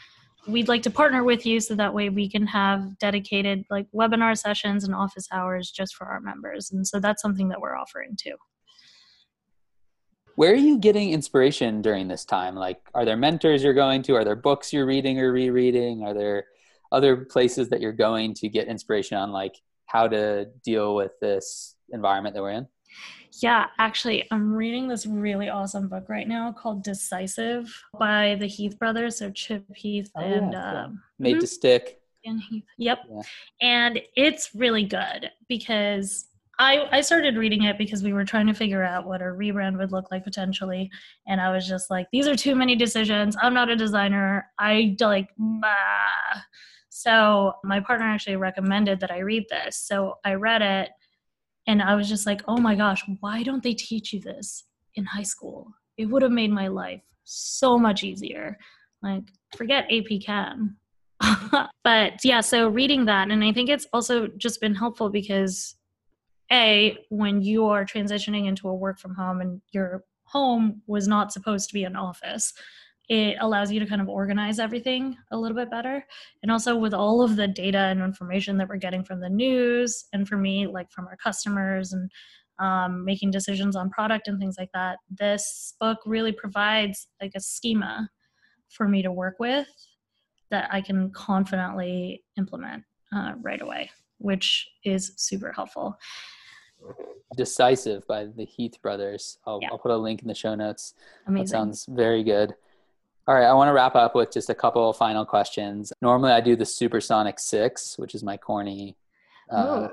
we'd 0.46 0.68
like 0.68 0.82
to 0.82 0.90
partner 0.90 1.22
with 1.22 1.46
you 1.46 1.60
so 1.60 1.74
that 1.74 1.94
way 1.94 2.08
we 2.08 2.28
can 2.28 2.46
have 2.46 2.98
dedicated 2.98 3.64
like 3.70 3.86
webinar 3.94 4.36
sessions 4.36 4.84
and 4.84 4.94
office 4.94 5.28
hours 5.32 5.70
just 5.70 5.94
for 5.94 6.06
our 6.06 6.20
members. 6.20 6.72
And 6.72 6.86
so 6.86 6.98
that's 6.98 7.22
something 7.22 7.48
that 7.48 7.60
we're 7.60 7.76
offering 7.76 8.16
too. 8.20 8.34
Where 10.34 10.52
are 10.52 10.56
you 10.56 10.78
getting 10.78 11.12
inspiration 11.12 11.82
during 11.82 12.08
this 12.08 12.24
time? 12.24 12.56
Like 12.56 12.80
are 12.94 13.04
there 13.04 13.16
mentors 13.16 13.62
you're 13.62 13.74
going 13.74 14.02
to? 14.04 14.14
Are 14.16 14.24
there 14.24 14.36
books 14.36 14.72
you're 14.72 14.86
reading 14.86 15.20
or 15.20 15.32
rereading? 15.32 16.02
Are 16.02 16.14
there 16.14 16.46
other 16.90 17.16
places 17.18 17.68
that 17.68 17.80
you're 17.80 17.92
going 17.92 18.34
to 18.34 18.48
get 18.48 18.66
inspiration 18.66 19.16
on 19.16 19.30
like 19.30 19.54
how 19.86 20.08
to 20.08 20.46
deal 20.64 20.94
with 20.94 21.12
this 21.20 21.76
environment 21.90 22.34
that 22.34 22.42
we're 22.42 22.50
in 22.50 22.66
yeah, 23.40 23.66
actually, 23.78 24.26
I'm 24.30 24.52
reading 24.52 24.88
this 24.88 25.06
really 25.06 25.48
awesome 25.48 25.88
book 25.88 26.08
right 26.08 26.28
now 26.28 26.52
called 26.52 26.82
Decisive 26.82 27.74
by 27.98 28.36
the 28.38 28.46
Heath 28.46 28.78
brothers. 28.78 29.18
So 29.18 29.30
Chip 29.30 29.64
Heath 29.74 30.10
oh, 30.16 30.20
and 30.20 30.52
yeah, 30.52 30.84
um, 30.84 31.02
Made 31.18 31.32
mm-hmm. 31.32 31.40
to 31.40 31.46
Stick. 31.46 32.00
And 32.24 32.40
Heath. 32.40 32.64
Yep. 32.78 32.98
Yeah. 33.10 33.22
And 33.60 34.00
it's 34.16 34.50
really 34.54 34.84
good 34.84 35.30
because 35.48 36.26
I, 36.58 36.86
I 36.92 37.00
started 37.00 37.36
reading 37.36 37.64
it 37.64 37.78
because 37.78 38.02
we 38.02 38.12
were 38.12 38.24
trying 38.24 38.46
to 38.46 38.54
figure 38.54 38.82
out 38.82 39.06
what 39.06 39.22
a 39.22 39.26
rebrand 39.26 39.78
would 39.78 39.92
look 39.92 40.10
like 40.10 40.24
potentially. 40.24 40.90
And 41.26 41.40
I 41.40 41.50
was 41.50 41.66
just 41.66 41.90
like, 41.90 42.06
these 42.12 42.28
are 42.28 42.36
too 42.36 42.54
many 42.54 42.76
decisions. 42.76 43.36
I'm 43.40 43.54
not 43.54 43.70
a 43.70 43.76
designer. 43.76 44.46
I 44.58 44.96
like, 45.00 45.30
bah. 45.38 46.40
So 46.90 47.54
my 47.64 47.80
partner 47.80 48.06
actually 48.06 48.36
recommended 48.36 49.00
that 49.00 49.10
I 49.10 49.20
read 49.20 49.46
this. 49.48 49.78
So 49.78 50.18
I 50.24 50.34
read 50.34 50.60
it 50.60 50.90
and 51.66 51.82
I 51.82 51.94
was 51.94 52.08
just 52.08 52.26
like, 52.26 52.42
oh 52.48 52.58
my 52.58 52.74
gosh, 52.74 53.02
why 53.20 53.42
don't 53.42 53.62
they 53.62 53.74
teach 53.74 54.12
you 54.12 54.20
this 54.20 54.64
in 54.94 55.04
high 55.04 55.22
school? 55.22 55.72
It 55.96 56.06
would 56.06 56.22
have 56.22 56.32
made 56.32 56.50
my 56.50 56.68
life 56.68 57.02
so 57.24 57.78
much 57.78 58.02
easier. 58.02 58.58
Like, 59.02 59.24
forget 59.56 59.90
AP 59.90 60.20
Chem. 60.24 60.76
but 61.84 62.24
yeah, 62.24 62.40
so 62.40 62.68
reading 62.68 63.04
that, 63.06 63.30
and 63.30 63.44
I 63.44 63.52
think 63.52 63.68
it's 63.68 63.86
also 63.92 64.26
just 64.38 64.60
been 64.60 64.74
helpful 64.74 65.08
because, 65.08 65.76
A, 66.50 66.96
when 67.10 67.42
you 67.42 67.66
are 67.66 67.84
transitioning 67.84 68.46
into 68.46 68.68
a 68.68 68.74
work 68.74 68.98
from 68.98 69.14
home 69.14 69.40
and 69.40 69.60
your 69.72 70.04
home 70.24 70.82
was 70.86 71.06
not 71.06 71.32
supposed 71.32 71.68
to 71.68 71.74
be 71.74 71.84
an 71.84 71.94
office, 71.94 72.52
it 73.12 73.36
allows 73.42 73.70
you 73.70 73.78
to 73.78 73.84
kind 73.84 74.00
of 74.00 74.08
organize 74.08 74.58
everything 74.58 75.14
a 75.32 75.36
little 75.36 75.54
bit 75.54 75.70
better. 75.70 76.02
And 76.42 76.50
also 76.50 76.74
with 76.74 76.94
all 76.94 77.20
of 77.20 77.36
the 77.36 77.46
data 77.46 77.76
and 77.76 78.00
information 78.00 78.56
that 78.56 78.70
we're 78.70 78.78
getting 78.78 79.04
from 79.04 79.20
the 79.20 79.28
news, 79.28 80.06
and 80.14 80.26
for 80.26 80.38
me, 80.38 80.66
like 80.66 80.90
from 80.90 81.06
our 81.08 81.16
customers 81.22 81.92
and 81.92 82.10
um, 82.58 83.04
making 83.04 83.30
decisions 83.30 83.76
on 83.76 83.90
product 83.90 84.28
and 84.28 84.40
things 84.40 84.56
like 84.58 84.70
that, 84.72 84.96
this 85.10 85.74
book 85.78 85.98
really 86.06 86.32
provides 86.32 87.06
like 87.20 87.32
a 87.36 87.40
schema 87.40 88.08
for 88.70 88.88
me 88.88 89.02
to 89.02 89.12
work 89.12 89.34
with 89.38 89.68
that 90.50 90.70
I 90.72 90.80
can 90.80 91.10
confidently 91.10 92.24
implement 92.38 92.82
uh, 93.14 93.32
right 93.42 93.60
away, 93.60 93.90
which 94.20 94.66
is 94.84 95.12
super 95.18 95.52
helpful. 95.52 95.98
Decisive 97.36 98.06
by 98.06 98.24
the 98.24 98.46
Heath 98.46 98.80
brothers. 98.80 99.36
I'll, 99.46 99.58
yeah. 99.60 99.68
I'll 99.70 99.78
put 99.78 99.90
a 99.90 99.96
link 99.98 100.22
in 100.22 100.28
the 100.28 100.34
show 100.34 100.54
notes. 100.54 100.94
Amazing. 101.26 101.44
That 101.44 101.50
sounds 101.50 101.86
very 101.90 102.24
good. 102.24 102.54
All 103.28 103.36
right, 103.36 103.44
I 103.44 103.52
want 103.52 103.68
to 103.68 103.72
wrap 103.72 103.94
up 103.94 104.16
with 104.16 104.32
just 104.32 104.50
a 104.50 104.54
couple 104.54 104.92
final 104.92 105.24
questions. 105.24 105.92
Normally, 106.02 106.32
I 106.32 106.40
do 106.40 106.56
the 106.56 106.66
Supersonic 106.66 107.38
Six, 107.38 107.96
which 107.96 108.16
is 108.16 108.24
my 108.24 108.36
corny 108.36 108.96
uh, 109.48 109.86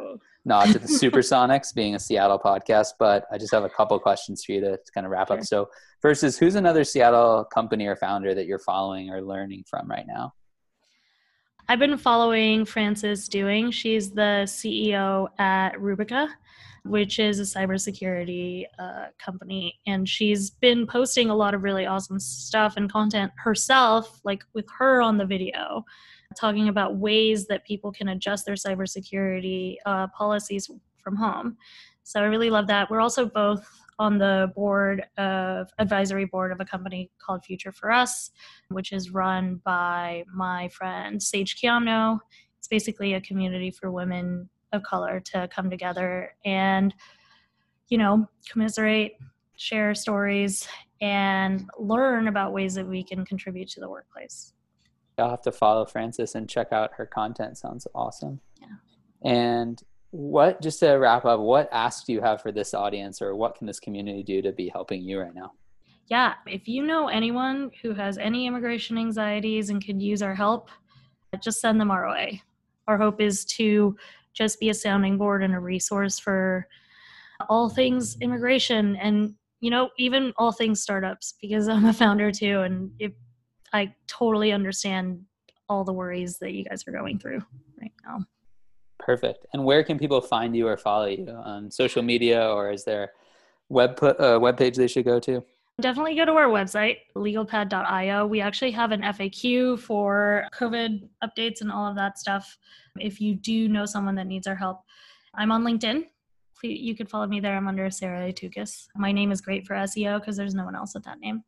nod 0.45 0.71
to 0.71 0.79
the 0.79 0.87
Supersonics, 0.87 1.75
being 1.75 1.93
a 1.93 1.99
Seattle 1.99 2.39
podcast. 2.39 2.93
But 2.97 3.27
I 3.31 3.37
just 3.37 3.53
have 3.53 3.63
a 3.63 3.69
couple 3.69 3.99
questions 3.99 4.43
for 4.43 4.53
you 4.53 4.61
to, 4.61 4.79
kind 4.95 5.05
of 5.05 5.11
wrap 5.11 5.27
sure. 5.27 5.37
up. 5.37 5.43
So, 5.43 5.69
first 6.01 6.23
is 6.23 6.39
who's 6.39 6.55
another 6.55 6.83
Seattle 6.83 7.45
company 7.45 7.85
or 7.85 7.95
founder 7.95 8.33
that 8.33 8.47
you're 8.47 8.57
following 8.57 9.11
or 9.11 9.21
learning 9.21 9.65
from 9.69 9.87
right 9.87 10.07
now? 10.07 10.33
I've 11.67 11.77
been 11.77 11.99
following 11.99 12.65
Frances 12.65 13.27
Dewing. 13.27 13.69
She's 13.69 14.09
the 14.09 14.45
CEO 14.47 15.27
at 15.37 15.73
Rubica 15.75 16.29
which 16.89 17.19
is 17.19 17.39
a 17.39 17.43
cybersecurity 17.43 18.65
uh, 18.79 19.05
company. 19.23 19.79
And 19.85 20.09
she's 20.09 20.49
been 20.49 20.87
posting 20.87 21.29
a 21.29 21.35
lot 21.35 21.53
of 21.53 21.63
really 21.63 21.85
awesome 21.85 22.19
stuff 22.19 22.73
and 22.77 22.91
content 22.91 23.31
herself, 23.37 24.19
like 24.23 24.43
with 24.53 24.65
her 24.77 25.01
on 25.01 25.17
the 25.17 25.25
video, 25.25 25.85
talking 26.35 26.67
about 26.67 26.97
ways 26.97 27.47
that 27.47 27.65
people 27.65 27.91
can 27.91 28.09
adjust 28.09 28.45
their 28.45 28.55
cybersecurity 28.55 29.75
uh, 29.85 30.07
policies 30.07 30.69
from 30.97 31.15
home. 31.15 31.57
So 32.03 32.19
I 32.19 32.25
really 32.25 32.49
love 32.49 32.67
that. 32.67 32.89
We're 32.89 33.01
also 33.01 33.25
both 33.25 33.67
on 33.99 34.17
the 34.17 34.51
board 34.55 35.05
of 35.17 35.69
advisory 35.77 36.25
board 36.25 36.51
of 36.51 36.59
a 36.59 36.65
company 36.65 37.11
called 37.19 37.43
Future 37.43 37.71
for 37.71 37.91
Us, 37.91 38.31
which 38.69 38.93
is 38.93 39.11
run 39.11 39.61
by 39.63 40.23
my 40.33 40.69
friend 40.69 41.21
Sage 41.21 41.61
Quiamno. 41.61 42.19
It's 42.57 42.67
basically 42.67 43.13
a 43.13 43.21
community 43.21 43.71
for 43.71 43.91
women 43.91 44.49
of 44.71 44.83
color 44.83 45.19
to 45.19 45.47
come 45.53 45.69
together 45.69 46.35
and 46.45 46.93
you 47.89 47.97
know 47.97 48.27
commiserate 48.49 49.13
share 49.57 49.93
stories 49.93 50.67
and 51.01 51.69
learn 51.77 52.27
about 52.27 52.53
ways 52.53 52.73
that 52.75 52.87
we 52.87 53.03
can 53.03 53.25
contribute 53.25 53.67
to 53.69 53.79
the 53.79 53.89
workplace. 53.89 54.53
I'll 55.17 55.29
have 55.29 55.41
to 55.43 55.51
follow 55.51 55.85
frances 55.85 56.35
and 56.35 56.47
check 56.47 56.71
out 56.71 56.91
her 56.95 57.05
content. 57.05 57.57
Sounds 57.57 57.87
awesome. 57.93 58.39
Yeah. 58.61 59.29
And 59.29 59.81
what 60.11 60.61
just 60.61 60.79
to 60.79 60.91
wrap 60.93 61.25
up 61.25 61.39
what 61.39 61.69
asks 61.71 62.05
do 62.05 62.13
you 62.13 62.21
have 62.21 62.41
for 62.41 62.51
this 62.51 62.73
audience 62.73 63.21
or 63.21 63.35
what 63.35 63.55
can 63.55 63.67
this 63.67 63.79
community 63.79 64.23
do 64.23 64.41
to 64.41 64.51
be 64.51 64.69
helping 64.69 65.01
you 65.01 65.19
right 65.19 65.35
now? 65.35 65.51
Yeah 66.07 66.35
if 66.47 66.67
you 66.67 66.83
know 66.83 67.07
anyone 67.07 67.69
who 67.81 67.93
has 67.93 68.17
any 68.17 68.47
immigration 68.47 68.97
anxieties 68.97 69.69
and 69.69 69.85
could 69.85 70.01
use 70.01 70.21
our 70.21 70.33
help 70.33 70.69
just 71.37 71.61
send 71.61 71.79
them 71.79 71.91
our 71.91 72.09
way. 72.09 72.41
Our 72.87 72.97
hope 72.97 73.21
is 73.21 73.45
to 73.45 73.95
just 74.39 74.59
be 74.59 74.69
a 74.69 74.73
sounding 74.73 75.17
board 75.17 75.43
and 75.43 75.53
a 75.53 75.59
resource 75.59 76.17
for 76.17 76.67
all 77.49 77.69
things 77.69 78.17
immigration 78.21 78.95
and 78.95 79.35
you 79.59 79.69
know 79.69 79.89
even 79.97 80.33
all 80.37 80.51
things 80.51 80.81
startups 80.81 81.35
because 81.41 81.67
i'm 81.67 81.85
a 81.85 81.93
founder 81.93 82.31
too 82.31 82.61
and 82.61 82.91
it, 82.99 83.13
i 83.73 83.93
totally 84.07 84.51
understand 84.51 85.19
all 85.69 85.83
the 85.83 85.93
worries 85.93 86.39
that 86.39 86.51
you 86.53 86.65
guys 86.65 86.85
are 86.87 86.91
going 86.91 87.19
through 87.19 87.41
right 87.79 87.93
now. 88.05 88.25
Perfect. 88.97 89.45
And 89.53 89.63
where 89.63 89.83
can 89.83 89.97
people 89.97 90.19
find 90.19 90.55
you 90.55 90.67
or 90.67 90.75
follow 90.75 91.05
you? 91.05 91.29
On 91.29 91.71
social 91.71 92.01
media 92.01 92.49
or 92.49 92.71
is 92.71 92.83
there 92.83 93.13
web 93.69 94.03
uh, 94.03 94.39
web 94.41 94.57
page 94.57 94.75
they 94.75 94.87
should 94.87 95.05
go 95.05 95.19
to? 95.21 95.43
Definitely 95.79 96.15
go 96.15 96.25
to 96.25 96.33
our 96.33 96.47
website, 96.47 96.97
legalpad.io. 97.15 98.25
We 98.25 98.41
actually 98.41 98.71
have 98.71 98.91
an 98.91 99.01
FAQ 99.01 99.79
for 99.79 100.45
COVID 100.53 101.07
updates 101.23 101.61
and 101.61 101.71
all 101.71 101.87
of 101.87 101.95
that 101.95 102.17
stuff. 102.17 102.57
If 102.99 103.21
you 103.21 103.35
do 103.35 103.69
know 103.69 103.85
someone 103.85 104.15
that 104.15 104.27
needs 104.27 104.45
our 104.45 104.55
help, 104.55 104.81
I'm 105.33 105.51
on 105.51 105.63
LinkedIn. 105.63 106.05
You 106.61 106.95
could 106.95 107.09
follow 107.09 107.27
me 107.27 107.39
there. 107.39 107.55
I'm 107.55 107.69
under 107.69 107.89
Sarah 107.89 108.33
Itucas. 108.33 108.87
My 108.97 109.13
name 109.13 109.31
is 109.31 109.39
great 109.39 109.65
for 109.65 109.75
SEO 109.75 110.19
because 110.19 110.35
there's 110.35 110.53
no 110.53 110.65
one 110.65 110.75
else 110.75 110.93
with 110.93 111.05
that 111.05 111.19
name. 111.21 111.43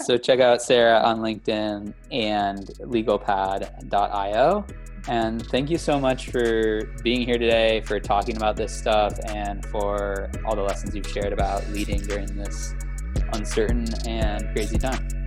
So 0.00 0.18
check 0.18 0.40
out 0.40 0.60
Sarah 0.60 1.00
on 1.00 1.20
LinkedIn 1.20 1.94
and 2.12 2.66
legalpad.io. 2.80 4.66
And 5.08 5.46
thank 5.46 5.70
you 5.70 5.78
so 5.78 5.98
much 5.98 6.28
for 6.28 6.82
being 7.02 7.22
here 7.22 7.38
today, 7.38 7.80
for 7.86 7.98
talking 7.98 8.36
about 8.36 8.56
this 8.56 8.76
stuff, 8.76 9.18
and 9.28 9.64
for 9.66 10.30
all 10.44 10.54
the 10.54 10.62
lessons 10.62 10.94
you've 10.94 11.08
shared 11.08 11.32
about 11.32 11.66
leading 11.70 12.02
during 12.02 12.26
this 12.36 12.74
uncertain 13.32 13.86
and 14.06 14.50
crazy 14.52 14.78
time. 14.78 15.19